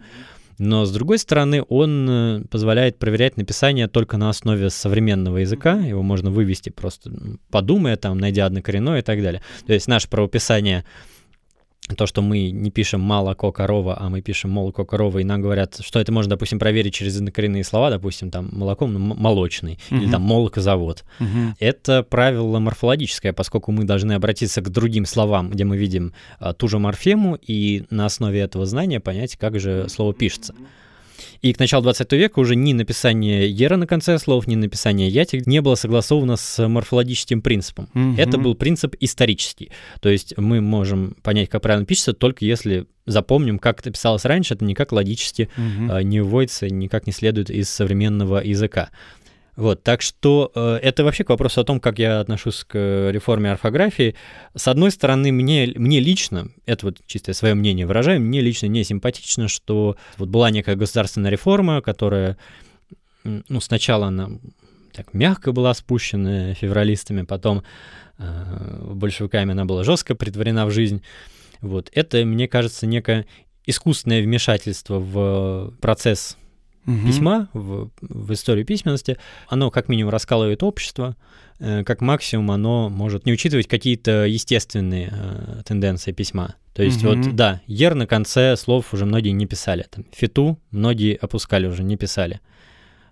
[0.60, 5.80] но, с другой стороны, он э, позволяет проверять написание только на основе современного языка.
[5.80, 7.10] Его можно вывести просто
[7.50, 9.40] подумая, там, найдя однокоренное и так далее.
[9.66, 10.84] То есть наше правописание
[11.96, 15.78] то, что мы не пишем молоко корова, а мы пишем молоко корова, и нам говорят,
[15.80, 20.10] что это можно, допустим, проверить через однокоренные слова, допустим, там молоком, ну, молочный, или Мгм.
[20.10, 21.04] там молокозавод.
[21.18, 21.54] Мгм.
[21.58, 26.68] Это правило морфологическое, поскольку мы должны обратиться к другим словам, где мы видим а, ту
[26.68, 30.54] же морфему, и на основе этого знания понять, как же слово пишется.
[31.42, 35.42] И к началу 20 века уже ни написание «ера» на конце слов, ни написание «яти»
[35.46, 37.88] не было согласовано с морфологическим принципом.
[37.94, 38.16] Мгм.
[38.18, 39.70] Это был принцип исторический.
[40.00, 44.54] То есть мы можем понять, как правильно пишется, только если запомним, как это писалось раньше,
[44.54, 48.90] это никак логически а, не выводится, никак не следует из современного языка.
[49.56, 53.50] Вот, так что э, это вообще к вопросу о том, как я отношусь к реформе
[53.50, 54.14] орфографии.
[54.54, 58.84] С одной стороны, мне, мне лично, это вот чистое свое мнение выражаю, мне лично не
[58.84, 62.36] симпатично, что вот была некая государственная реформа, которая,
[63.24, 64.30] ну, сначала она
[64.92, 67.62] так мягко была спущена февралистами, потом
[68.18, 71.02] э, большевиками она была жестко притворена в жизнь.
[71.60, 73.26] Вот, это, мне кажется, некое
[73.66, 76.36] искусственное вмешательство в процесс
[76.86, 77.06] угу.
[77.06, 79.18] письма, в, в историю письменности,
[79.48, 81.16] оно как минимум раскалывает общество,
[81.58, 86.54] э, как максимум оно может не учитывать какие-то естественные э, тенденции письма.
[86.74, 87.14] То есть угу.
[87.14, 89.86] вот, да, ер на конце слов уже многие не писали.
[89.90, 92.40] Там, фиту многие опускали уже, не писали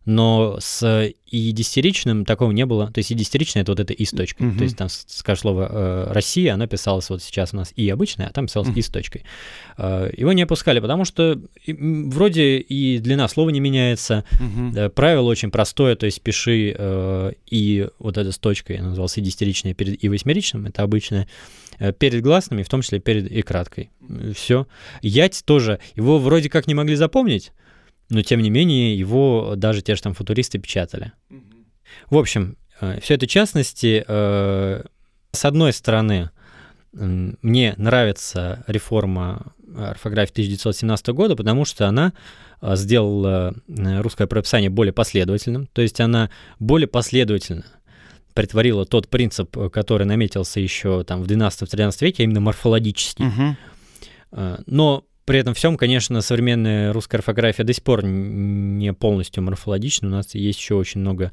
[0.08, 2.90] но с и десятиричным такого не было.
[2.90, 4.44] То есть и десятиричное это вот это и с точкой.
[4.44, 4.56] Mm-hmm.
[4.56, 8.28] То есть там, скажем, слово э, Россия, оно писалось вот сейчас у нас и обычное,
[8.28, 8.78] а там писалось mm-hmm.
[8.78, 9.24] и с точкой.
[9.76, 14.24] Э, его не опускали, потому что вроде и длина слова не меняется.
[14.40, 14.78] Mm-hmm.
[14.78, 19.18] Э, правило очень простое, то есть пиши э, и вот это с точкой, оно называлось
[19.18, 21.28] и десятиричное перед и восьмеричным, это обычное
[21.78, 23.90] э, перед гласными, в том числе перед и краткой.
[24.34, 24.66] Все.
[25.02, 27.52] Ять тоже, его вроде как не могли запомнить,
[28.10, 31.12] но тем не менее его даже те же там футуристы печатали.
[32.10, 34.04] В общем, э, все это частности.
[34.06, 34.82] Э,
[35.32, 36.30] с одной стороны,
[36.92, 42.14] мне нравится реформа орфографии 1917 года, потому что она
[42.62, 47.66] э, сделала русское правописание более последовательным, то есть она более последовательно
[48.32, 53.26] притворила тот принцип, который наметился еще там в 12-13 веке, а именно морфологический.
[53.26, 53.56] Угу.
[54.66, 60.08] Но при этом всем, конечно, современная русская орфография до сих пор не полностью морфологична.
[60.08, 61.32] У нас есть еще очень много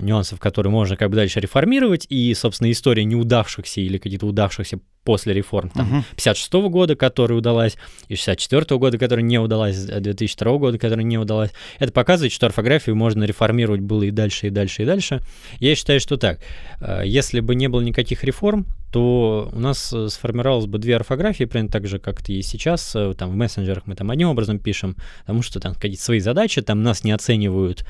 [0.00, 5.32] нюансов, которые можно как бы дальше реформировать, и, собственно, история неудавшихся или каких-то удавшихся после
[5.32, 6.04] реформ, там, uh-huh.
[6.16, 7.76] 56 -го года, которая удалась,
[8.08, 12.46] и 64 -го года, которая не удалась, 2002 года, которая не удалась, это показывает, что
[12.46, 15.20] орфографию можно реформировать было и дальше, и дальше, и дальше.
[15.58, 16.40] Я считаю, что так.
[16.80, 21.44] Э, если бы не было никаких реформ, то у нас э, сформировалось бы две орфографии,
[21.44, 22.90] примерно так же, как и сейчас.
[23.16, 26.82] Там в мессенджерах мы там одним образом пишем, потому что там какие-то свои задачи, там
[26.82, 27.86] нас не оценивают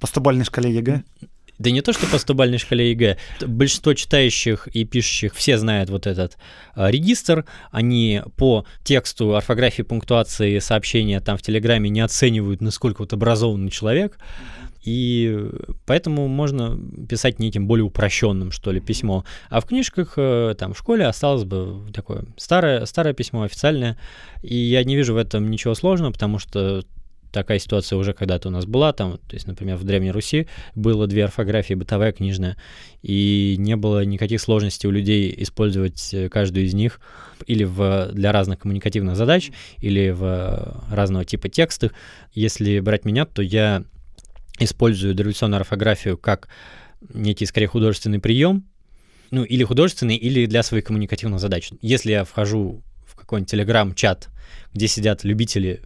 [0.00, 1.02] по стобальной шкале ЕГЭ?
[1.58, 3.16] Да не то, что по стобальной шкале ЕГЭ.
[3.44, 6.38] Большинство читающих и пишущих все знают вот этот
[6.76, 7.44] э, регистр.
[7.72, 14.18] Они по тексту, орфографии, пунктуации сообщения там в Телеграме не оценивают, насколько вот образованный человек.
[14.84, 15.50] И
[15.84, 16.78] поэтому можно
[17.08, 19.24] писать неким более упрощенным, что ли, письмо.
[19.50, 23.98] А в книжках, э, там, в школе осталось бы такое старое, старое письмо, официальное.
[24.42, 26.84] И я не вижу в этом ничего сложного, потому что
[27.38, 31.06] такая ситуация уже когда-то у нас была, там, то есть, например, в Древней Руси было
[31.06, 32.56] две орфографии, бытовая, книжная,
[33.02, 37.00] и не было никаких сложностей у людей использовать э, каждую из них
[37.46, 41.92] или в, для разных коммуникативных задач, или в разного типа текстах.
[42.32, 43.84] Если брать меня, то я
[44.58, 46.48] использую дореволюционную орфографию как
[47.14, 48.64] некий, скорее, художественный прием,
[49.30, 51.70] ну, или художественный, или для своих коммуникативных задач.
[51.82, 54.28] Если я вхожу в какой-нибудь телеграм-чат,
[54.74, 55.82] где сидят любители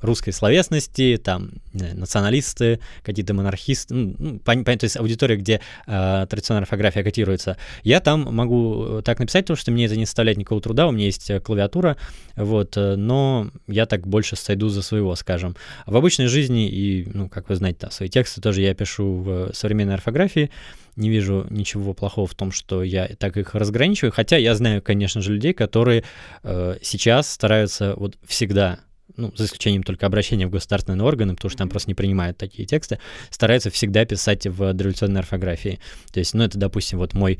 [0.00, 6.62] русской словесности, там националисты, какие-то монархисты, ну, ну понятно, то есть аудитория, где э, традиционная
[6.62, 7.56] орфография котируется.
[7.82, 11.06] Я там могу так написать, потому что мне это не составляет никакого труда, у меня
[11.06, 11.96] есть э, клавиатура,
[12.36, 15.56] вот, э, но я так больше сойду за своего, скажем.
[15.86, 19.54] В обычной жизни и, ну, как вы знаете, да, свои тексты тоже я пишу в
[19.54, 20.50] современной орфографии,
[20.96, 25.20] не вижу ничего плохого в том, что я так их разграничиваю, хотя я знаю, конечно
[25.20, 26.04] же, людей, которые
[26.42, 28.78] э, сейчас стараются вот всегда
[29.16, 32.66] ну, за исключением только обращения в государственные органы, потому что там просто не принимают такие
[32.66, 32.98] тексты,
[33.30, 35.78] стараются всегда писать в дореволюционной орфографии.
[36.12, 37.38] То есть, ну, это, допустим, вот мой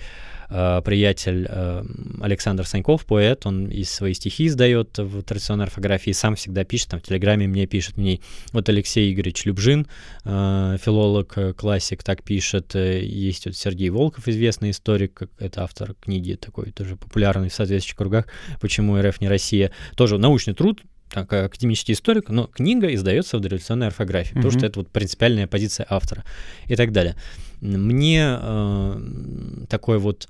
[0.50, 1.84] э, приятель э,
[2.20, 7.00] Александр Саньков, поэт, он и свои стихи издает в традиционной орфографии, сам всегда пишет, там
[7.00, 8.20] в Телеграме мне пишет мне.
[8.52, 9.86] Вот Алексей Игоревич Любжин,
[10.24, 12.76] э, филолог, э, классик, так пишет.
[12.76, 17.96] Э, есть вот Сергей Волков, известный историк, это автор книги такой тоже популярный в соответствующих
[17.96, 18.26] кругах
[18.60, 19.72] «Почему РФ не Россия».
[19.96, 20.80] Тоже научный труд,
[21.14, 24.42] так, академический историк, но книга издается в дореволюционной орфографии, mm-hmm.
[24.42, 26.24] потому что это вот принципиальная позиция автора
[26.66, 27.14] и так далее.
[27.60, 30.28] Мне э, такое вот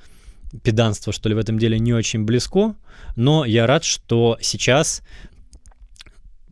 [0.63, 2.77] педанство, что ли, в этом деле не очень близко,
[3.17, 5.03] но я рад, что сейчас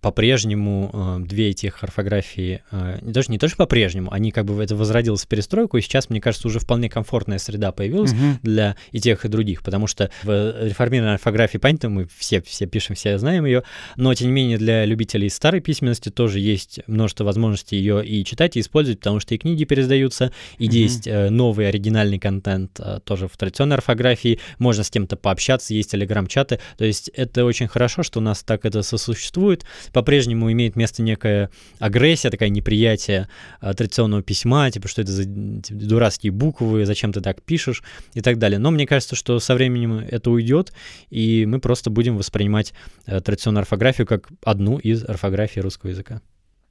[0.03, 4.75] по-прежнему э, две этих орфографии, э, даже не то, что по-прежнему, они как бы это
[4.75, 8.39] возродилось в перестройку, и сейчас, мне кажется, уже вполне комфортная среда появилась угу.
[8.43, 12.97] для и тех, и других, потому что в реформированной орфографии, понятно, мы все, все пишем,
[12.97, 13.63] все знаем ее,
[13.97, 18.57] но, тем не менее, для любителей старой письменности тоже есть множество возможностей ее и читать,
[18.57, 20.75] и использовать, потому что и книги пересдаются, и угу.
[20.75, 26.59] есть э, новый оригинальный контент тоже в традиционной орфографии, можно с кем-то пообщаться, есть телеграм-чаты,
[26.77, 31.51] то есть это очень хорошо, что у нас так это сосуществует, по-прежнему имеет место некая
[31.79, 33.29] агрессия, такая неприятие
[33.61, 37.83] а, традиционного письма, типа, что это за типа, дурацкие буквы, зачем ты так пишешь
[38.15, 38.59] и так далее.
[38.59, 40.73] Но мне кажется, что со временем это уйдет,
[41.11, 42.73] и мы просто будем воспринимать
[43.07, 46.21] а, традиционную орфографию как одну из орфографий русского языка.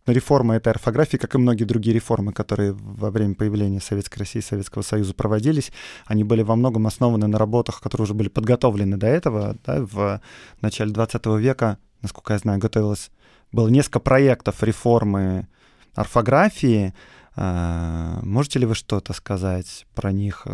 [0.07, 4.43] Реформа этой орфографии, как и многие другие реформы, которые во время появления Советской России и
[4.43, 5.72] Советского Союза проводились,
[6.07, 9.57] они были во многом основаны на работах, которые уже были подготовлены до этого.
[9.63, 10.19] Да, в
[10.59, 13.11] начале 20 века, насколько я знаю, готовилось,
[13.51, 15.47] было несколько проектов реформы
[15.93, 16.93] орфографии.
[17.35, 20.45] А, можете ли вы что-то сказать про них?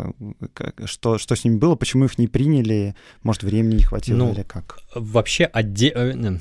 [0.86, 1.76] Что, что с ними было?
[1.76, 2.96] Почему их не приняли?
[3.24, 4.80] Может, времени не хватило ну, или как?
[4.94, 5.92] Вообще, отде...
[5.96, 6.38] Э,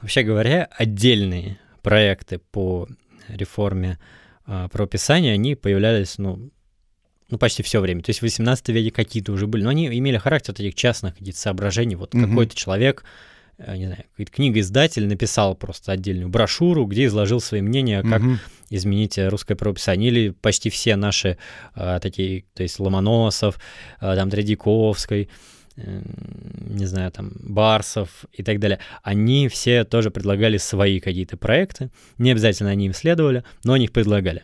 [0.00, 2.86] вообще говоря, отдельные проекты по
[3.28, 3.98] реформе
[4.46, 6.50] э, правописания, они появлялись, ну,
[7.30, 8.02] ну, почти все время.
[8.02, 11.40] То есть в 18 веке какие-то уже были, но они имели характер этих частных каких-то
[11.40, 11.94] соображений.
[11.94, 12.28] Вот mm-hmm.
[12.28, 13.06] какой-то человек, э,
[13.68, 18.36] не знаю, какой-то книгоиздатель написал просто отдельную брошюру, где изложил свои мнения, как mm-hmm.
[18.70, 20.10] изменить русское правописание.
[20.10, 21.36] Или почти все наши
[21.74, 23.58] э, такие, то есть Ломоносов,
[24.00, 25.28] э, там Тредяковской,
[25.76, 32.32] не знаю, там, Барсов и так далее, они все тоже предлагали свои какие-то проекты, не
[32.32, 34.42] обязательно они им следовали, но они их предлагали.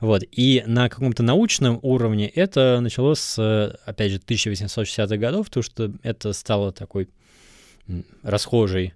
[0.00, 5.92] Вот, и на каком-то научном уровне это началось с, опять же, 1860-х годов, потому что
[6.02, 7.08] это стало такой
[8.22, 8.94] расхожей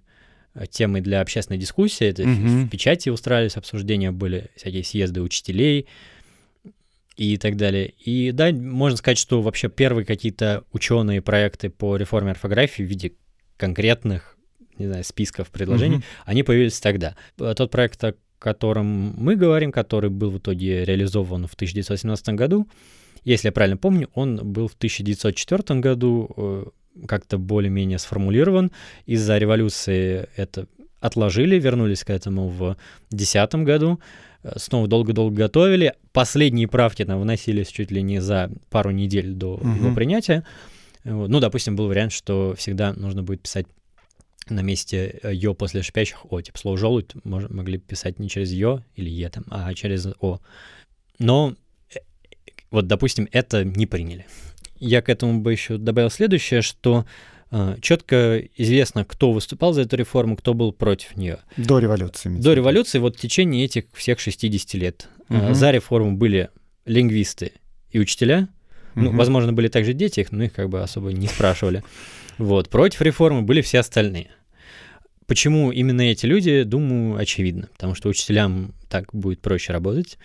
[0.69, 2.65] темой для общественной дискуссии, это mm-hmm.
[2.65, 5.87] в печати устраивались обсуждения, были всякие съезды учителей,
[7.17, 7.93] и так далее.
[7.99, 13.13] И да, можно сказать, что вообще первые какие-то ученые проекты по реформе орфографии в виде
[13.57, 14.37] конкретных,
[14.77, 16.23] не знаю, списков предложений, mm-hmm.
[16.25, 17.15] они появились тогда.
[17.37, 22.67] Тот проект, о котором мы говорим, который был в итоге реализован в 1917 году,
[23.23, 26.65] если я правильно помню, он был в 1904 году э,
[27.07, 28.71] как-то более-менее сформулирован.
[29.05, 30.67] Из-за революции это
[30.99, 32.77] отложили, вернулись к этому в
[33.11, 33.99] 2010 году.
[34.43, 35.93] Э, снова долго-долго готовили.
[36.11, 39.67] Последние правки там вносились чуть ли не за пару недель до угу.
[39.67, 40.45] его принятия.
[41.03, 43.67] Ну, допустим, был вариант, что всегда нужно будет писать
[44.49, 46.41] на месте э, «ё» после шипящих «о».
[46.41, 50.39] Типа слово «желудь» могли писать не через «ё» или «е», там, а через «о».
[51.19, 51.55] Но
[51.93, 51.99] э,
[52.71, 54.25] вот, допустим, это не приняли.
[54.85, 57.05] Я к этому бы еще добавил следующее, что
[57.51, 61.39] а, четко известно, кто выступал за эту реформу, кто был против нее.
[61.57, 62.29] До революции.
[62.29, 65.09] До революции, вот в течение этих всех 60 лет.
[65.29, 65.53] Угу.
[65.53, 66.49] За реформу были
[66.85, 67.53] лингвисты
[67.91, 68.49] и учителя.
[68.95, 69.05] Угу.
[69.05, 71.83] Ну, возможно, были также дети их, но их как бы особо не спрашивали.
[72.37, 72.69] Вот.
[72.69, 74.29] Против реформы были все остальные.
[75.25, 77.69] Почему именно эти люди, думаю, очевидно.
[77.73, 80.17] Потому что учителям так будет проще работать.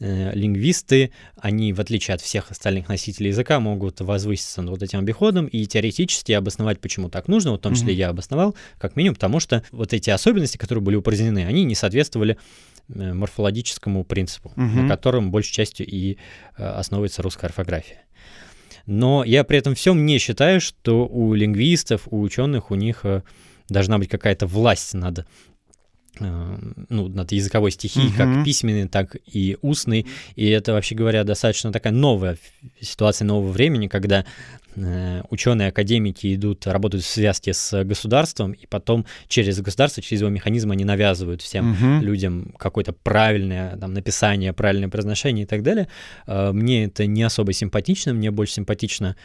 [0.00, 5.00] Э, лингвисты, они, в отличие от всех остальных носителей языка, могут возвыситься над вот этим
[5.00, 7.98] обиходом и теоретически обосновать, почему так нужно, вот в том числе mm-hmm.
[7.98, 12.38] я обосновал, как минимум, потому что вот эти особенности, которые были упразднены, они не соответствовали
[12.88, 14.82] э, морфологическому принципу, mm-hmm.
[14.82, 16.16] на котором большей частью и
[16.56, 18.04] э, основывается русская орфография.
[18.86, 23.04] Но я при этом всем не считаю, что у лингвистов, у ученых, у них
[23.68, 25.26] должна быть какая-то власть над
[26.20, 28.36] ну, над языковой стихией, uh-huh.
[28.36, 30.06] как письменной, так и устной.
[30.36, 32.38] И это, вообще говоря, достаточно такая новая
[32.80, 34.24] ситуация нового времени, когда
[34.74, 40.30] э, ученые, академики идут, работают в связке с государством, и потом через государство, через его
[40.30, 42.00] механизм они навязывают всем uh-huh.
[42.00, 45.88] людям какое-то правильное там, написание, правильное произношение и так далее.
[46.26, 49.16] Э, мне это не особо симпатично, мне больше симпатично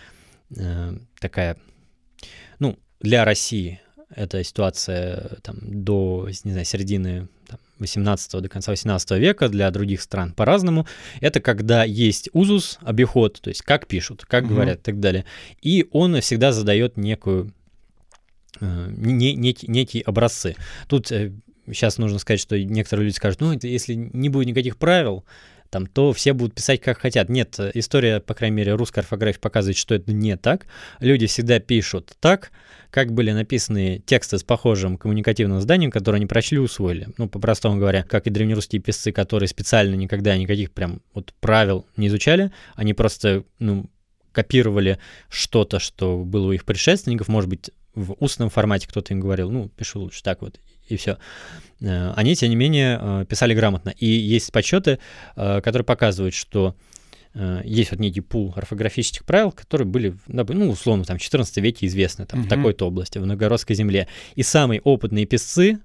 [0.56, 1.58] э, такая,
[2.60, 3.82] ну, для России
[4.16, 10.02] эта ситуация там, до, не знаю, середины там, 18 до конца 18 века, для других
[10.02, 10.88] стран по-разному.
[11.22, 14.56] Это когда есть узус, обиход, то есть как пишут, как угу.
[14.56, 15.26] говорят и так далее.
[15.62, 17.54] И он всегда задает некую,
[18.60, 20.56] э, не, некий, некие образцы.
[20.88, 21.32] Тут э,
[21.68, 25.24] сейчас нужно сказать, что некоторые люди скажут, ну, это, если не будет никаких правил,
[25.74, 27.30] там, то все будут писать как хотят.
[27.30, 30.68] Нет, история, по крайней мере, русской орфографии показывает, что это не так.
[31.00, 32.52] Люди всегда пишут так,
[32.92, 37.08] как были написаны тексты с похожим коммуникативным зданием, которые они прочли, усвоили.
[37.18, 42.06] Ну, по-простому говоря, как и древнерусские писцы, которые специально никогда никаких прям вот правил не
[42.06, 43.90] изучали, они просто, ну,
[44.32, 49.50] копировали что-то, что было у их предшественников, может быть, в устном формате кто-то им говорил,
[49.50, 51.18] ну, пишу лучше так вот, и все.
[51.82, 53.90] Э, они, тем не менее, э, писали грамотно.
[53.98, 55.00] И есть подсчеты,
[55.36, 56.76] э, которые показывают, что
[57.64, 62.28] есть вот некий пул орфографических правил, которые были, ну, условно, там, в 14 веке известны,
[62.28, 62.46] там, угу.
[62.46, 64.08] в такой-то области, в Новгородской земле.
[64.36, 65.80] И самые опытные писцы,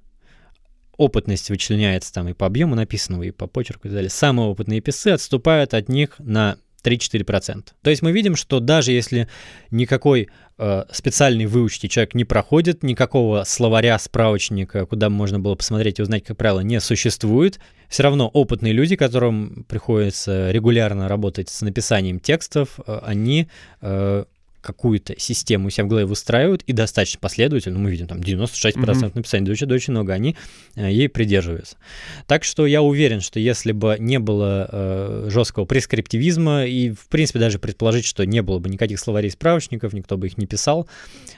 [0.98, 4.82] опытность вычленяется там и по объему написанного, и по почерку и так далее, самые опытные
[4.82, 7.64] писцы отступают от них на 3-4%.
[7.82, 9.28] То есть мы видим, что даже если
[9.70, 16.02] никакой э, специальной выучки человек не проходит, никакого словаря, справочника, куда можно было посмотреть и
[16.02, 17.58] узнать, как правило, не существует,
[17.88, 23.48] все равно опытные люди, которым приходится регулярно работать с написанием текстов, э, они
[23.80, 24.24] э,
[24.68, 29.12] какую-то систему себя в голове выстраивают и достаточно последовательно, мы видим там 96% mm-hmm.
[29.14, 30.36] написания, да очень, очень много, они
[30.76, 31.78] э, ей придерживаются.
[32.26, 37.38] Так что я уверен, что если бы не было э, жесткого прескриптивизма и, в принципе,
[37.38, 40.86] даже предположить, что не было бы никаких словарей справочников, никто бы их не писал,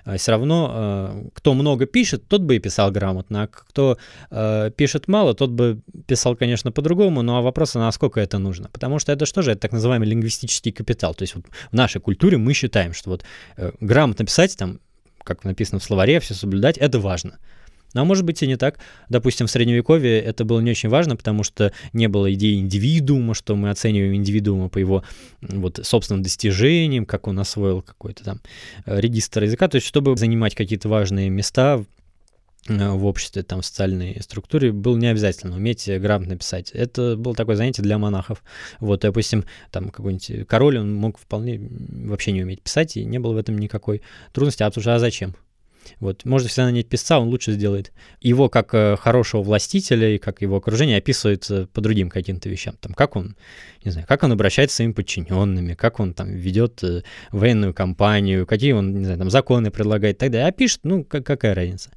[0.04, 3.96] э, все равно э, кто много пишет, тот бы и писал грамотно, а кто
[4.32, 8.68] э, пишет мало, тот бы писал, конечно, по-другому, а вопрос, а насколько это нужно?
[8.72, 9.52] Потому что это что же?
[9.52, 11.14] Это так называемый лингвистический капитал.
[11.14, 13.19] То есть вот в нашей культуре мы считаем, что вот
[13.56, 14.80] э, грамотно писать, там,
[15.22, 17.38] как написано в словаре, все соблюдать, это важно.
[17.92, 18.78] Но может быть и не так.
[19.08, 23.56] Допустим, в Средневековье это было не очень важно, потому что не было идеи индивидуума, что
[23.56, 25.02] мы оцениваем индивидуума по его
[25.40, 28.40] вот, собственным достижениям, как он освоил какой-то там
[28.86, 29.68] э, регистр языка.
[29.68, 31.84] То есть, чтобы занимать какие-то важные места
[32.68, 36.70] в обществе, там, в социальной структуре, было не обязательно уметь грамотно писать.
[36.72, 38.42] Это было такое занятие для монахов.
[38.80, 43.32] Вот, допустим, там какой-нибудь король, он мог вполне вообще не уметь писать, и не было
[43.32, 44.02] в этом никакой
[44.32, 44.62] трудности.
[44.62, 45.34] А а зачем?
[45.98, 47.92] Вот, можно всегда нанять писца, он лучше сделает.
[48.20, 52.76] Его как э, хорошего властителя и как его окружение описывает э, по другим каким-то вещам.
[52.80, 53.36] Там, как он,
[53.84, 57.02] не знаю, как он обращается с своими подчиненными, как он там ведет э,
[57.32, 60.48] военную кампанию, какие он, не знаю, там законы предлагает и так далее.
[60.48, 61.90] А пишет, ну, как, какая разница.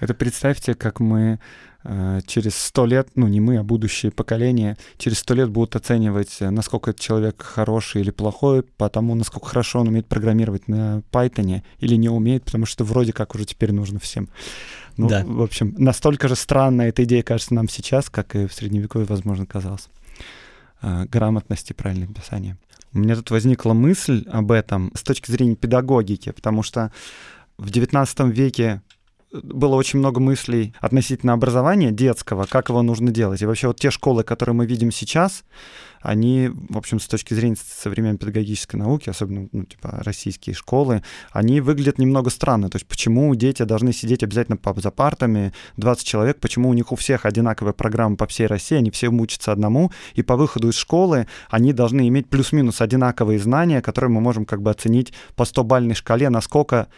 [0.00, 1.38] Это представьте, как мы
[1.84, 6.36] э, через сто лет, ну не мы, а будущее поколение, через сто лет будут оценивать,
[6.40, 11.62] э, насколько этот человек хороший или плохой, потому насколько хорошо он умеет программировать на Python
[11.78, 14.28] или не умеет, потому что вроде как уже теперь нужно всем.
[14.96, 15.24] Ну, да.
[15.24, 19.46] в общем, настолько же странная эта идея кажется нам сейчас, как и в Средневековье, возможно,
[19.46, 19.88] казалось.
[20.82, 22.58] Э, грамотности правильное писание.
[22.92, 26.92] У меня тут возникла мысль об этом с точки зрения педагогики, потому что
[27.56, 28.82] в XIX веке
[29.42, 33.42] было очень много мыслей относительно образования детского, как его нужно делать.
[33.42, 35.44] И вообще вот те школы, которые мы видим сейчас,
[36.00, 41.62] они, в общем, с точки зрения современной педагогической науки, особенно, ну, типа, российские школы, они
[41.62, 42.68] выглядят немного странно.
[42.68, 46.96] То есть почему дети должны сидеть обязательно за партами, 20 человек, почему у них у
[46.96, 51.26] всех одинаковая программа по всей России, они все учатся одному, и по выходу из школы
[51.48, 56.28] они должны иметь плюс-минус одинаковые знания, которые мы можем как бы оценить по 100-бальной шкале,
[56.28, 56.88] насколько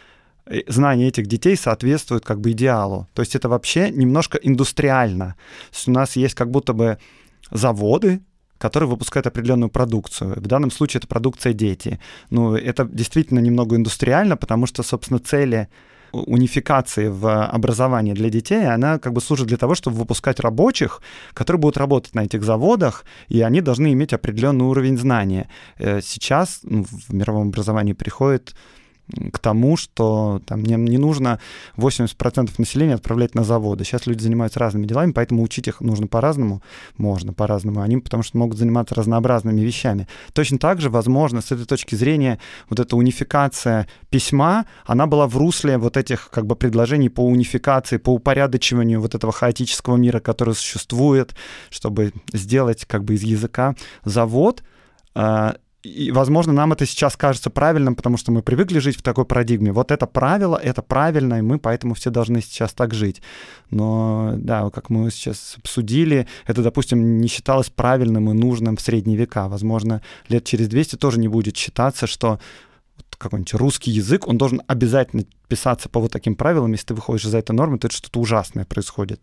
[0.67, 3.07] знания этих детей соответствуют как бы идеалу.
[3.13, 5.35] То есть это вообще немножко индустриально.
[5.71, 6.97] То есть у нас есть как будто бы
[7.51, 8.21] заводы,
[8.57, 10.33] которые выпускают определенную продукцию.
[10.35, 11.99] В данном случае это продукция дети.
[12.29, 15.67] Ну, это действительно немного индустриально, потому что, собственно, цели
[16.11, 21.01] унификации в образовании для детей, она как бы служит для того, чтобы выпускать рабочих,
[21.33, 25.49] которые будут работать на этих заводах, и они должны иметь определенный уровень знания.
[25.77, 28.55] Э, сейчас ну, в мировом образовании приходит
[29.31, 31.39] к тому, что там не, не нужно
[31.77, 33.83] 80% населения отправлять на заводы.
[33.83, 36.61] Сейчас люди занимаются разными делами, поэтому учить их нужно по-разному.
[36.97, 37.81] Можно по-разному.
[37.81, 40.07] Они потому что могут заниматься разнообразными вещами.
[40.33, 42.39] Точно так же, возможно, с этой точки зрения,
[42.69, 47.97] вот эта унификация письма, она была в русле вот этих как бы предложений по унификации,
[47.97, 51.35] по упорядочиванию вот этого хаотического мира, который существует,
[51.69, 54.63] чтобы сделать как бы из языка завод,
[55.15, 59.25] а, и, возможно, нам это сейчас кажется правильным, потому что мы привыкли жить в такой
[59.25, 59.71] парадигме.
[59.71, 63.21] Вот это правило, это правильно, и мы поэтому все должны сейчас так жить.
[63.69, 69.17] Но, да, как мы сейчас обсудили, это, допустим, не считалось правильным и нужным в средние
[69.17, 69.47] века.
[69.47, 72.39] Возможно, лет через 200 тоже не будет считаться, что
[73.17, 76.71] какой-нибудь русский язык, он должен обязательно писаться по вот таким правилам.
[76.71, 79.21] Если ты выходишь за этой нормы, то это что-то ужасное происходит.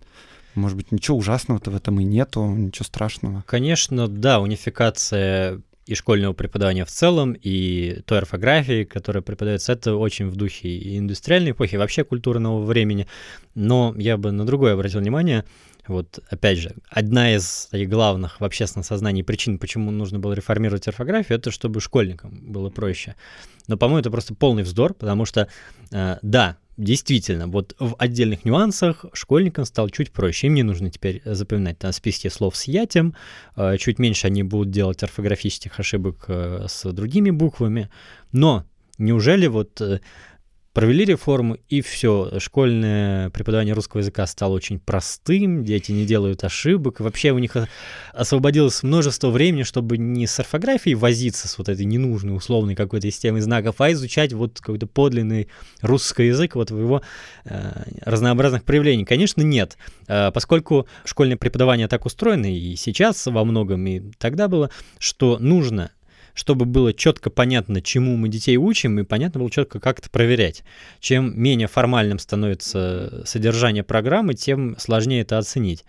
[0.55, 3.45] Может быть, ничего ужасного-то в этом и нету, ничего страшного.
[3.47, 10.29] Конечно, да, унификация и школьного преподавания в целом, и той орфографии, которая преподается, это очень
[10.29, 13.07] в духе и индустриальной эпохи, и вообще культурного времени.
[13.55, 15.45] Но я бы на другое обратил внимание.
[15.87, 21.39] Вот, опять же, одна из главных в общественном сознании причин, почему нужно было реформировать орфографию,
[21.39, 23.17] это чтобы школьникам было проще.
[23.69, 25.49] Но, по-моему, это просто полный вздор, потому что,
[25.93, 30.49] э, да, действительно, вот в отдельных нюансах школьникам стало чуть проще.
[30.49, 33.15] Им не нужно теперь запоминать там списки слов с ятем,
[33.57, 37.91] э, чуть меньше они будут делать орфографических ошибок э, с другими буквами.
[38.33, 38.65] Но
[38.99, 40.01] неужели вот э,
[40.75, 46.99] Провели реформу, и все, школьное преподавание русского языка стало очень простым, дети не делают ошибок,
[46.99, 47.57] вообще у них
[48.13, 53.41] освободилось множество времени, чтобы не с орфографией возиться, с вот этой ненужной условной какой-то системой
[53.41, 55.47] знаков, а изучать вот какой-то подлинный
[55.81, 57.03] русский язык вот в его
[57.45, 59.07] э, разнообразных проявлениях.
[59.07, 64.71] Конечно, нет, э, поскольку школьное преподавание так устроено и сейчас во многом, и тогда было,
[64.99, 65.93] что нужно
[66.35, 70.65] чтобы было четко понятно, чему мы детей учим, и понятно было четко, как это проверять.
[71.01, 75.85] Чем менее формальным становится содержание программы, тем сложнее это оценить.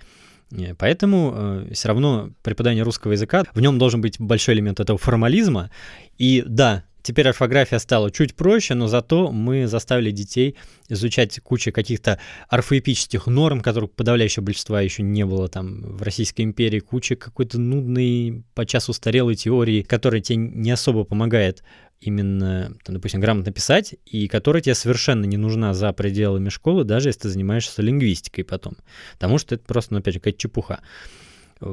[0.51, 4.97] Э, поэтому э, все равно преподавание русского языка, в нем должен быть большой элемент этого
[4.97, 5.71] формализма.
[6.17, 10.55] И да, Теперь орфография стала чуть проще, но зато мы заставили детей
[10.89, 16.79] изучать кучу каких-то орфоэпических норм, которых подавляющего большинства еще не было там в Российской империи,
[16.79, 21.63] куча какой-то нудной, по часу устарелой теории, которая тебе не особо помогает
[22.01, 27.09] именно, там, допустим, грамотно писать, и которая тебе совершенно не нужна за пределами школы, даже
[27.09, 28.77] если ты занимаешься лингвистикой потом.
[29.13, 30.81] Потому что это просто, ну, опять же, какая-то чепуха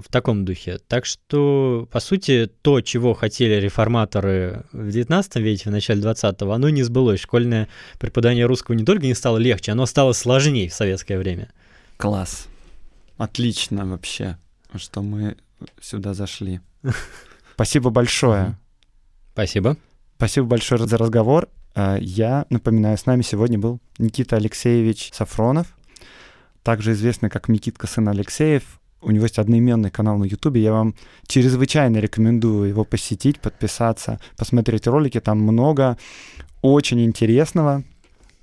[0.01, 0.79] в таком духе.
[0.89, 6.69] Так что, по сути, то, чего хотели реформаторы в 19 веке, в начале 20-го, оно
[6.71, 7.21] не сбылось.
[7.21, 7.69] Школьное
[7.99, 11.53] преподавание русского не только не стало легче, оно стало сложнее в советское время.
[11.97, 12.49] Класс.
[13.19, 14.39] Отлично вообще,
[14.77, 15.37] что мы
[15.81, 16.61] сюда зашли.
[17.55, 18.59] Спасибо большое.
[19.33, 19.77] Спасибо.
[20.17, 21.49] Спасибо большое за разговор.
[21.75, 25.69] А, я напоминаю, с нами сегодня был Никита Алексеевич Сафронов,
[26.63, 30.63] также известный как Никитка сын Алексеев, у него есть одноименный канал на Ютубе.
[30.63, 30.95] Я вам
[31.27, 35.21] чрезвычайно рекомендую его посетить, подписаться, посмотреть ролики.
[35.21, 35.99] Там много
[36.63, 37.83] очень интересного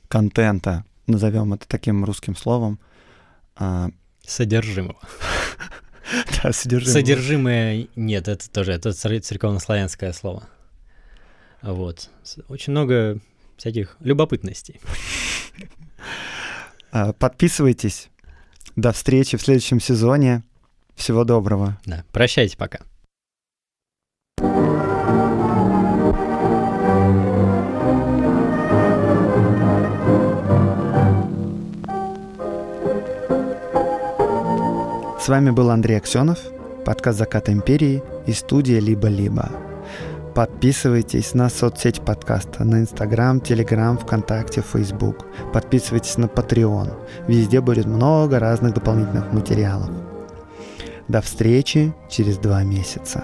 [0.08, 2.80] контента, назовем это таким русским словом.
[3.56, 3.90] А,
[4.26, 5.00] Содержимого.
[6.42, 6.94] Да, содержимое.
[6.94, 10.50] Содержимое нет, это тоже, это церковно-славянское слово.
[11.62, 12.10] Вот.
[12.48, 13.20] Очень много
[13.58, 14.80] всяких любопытностей.
[16.92, 18.10] А, подписывайтесь.
[18.76, 20.44] До встречи в следующем сезоне.
[21.00, 21.78] Всего доброго.
[21.86, 22.80] Да, прощайте пока.
[35.20, 36.40] С вами был Андрей Аксенов,
[36.84, 39.50] подкаст «Закат империи» и студия «Либо-либо».
[40.36, 45.26] Подписывайтесь на соцсеть подкаста, на Инстаграм, Телеграм, ВКонтакте, Фейсбук.
[45.54, 46.94] Подписывайтесь на Patreon.
[47.28, 50.09] Везде будет много разных дополнительных материалов.
[51.10, 53.24] До встречи через два месяца.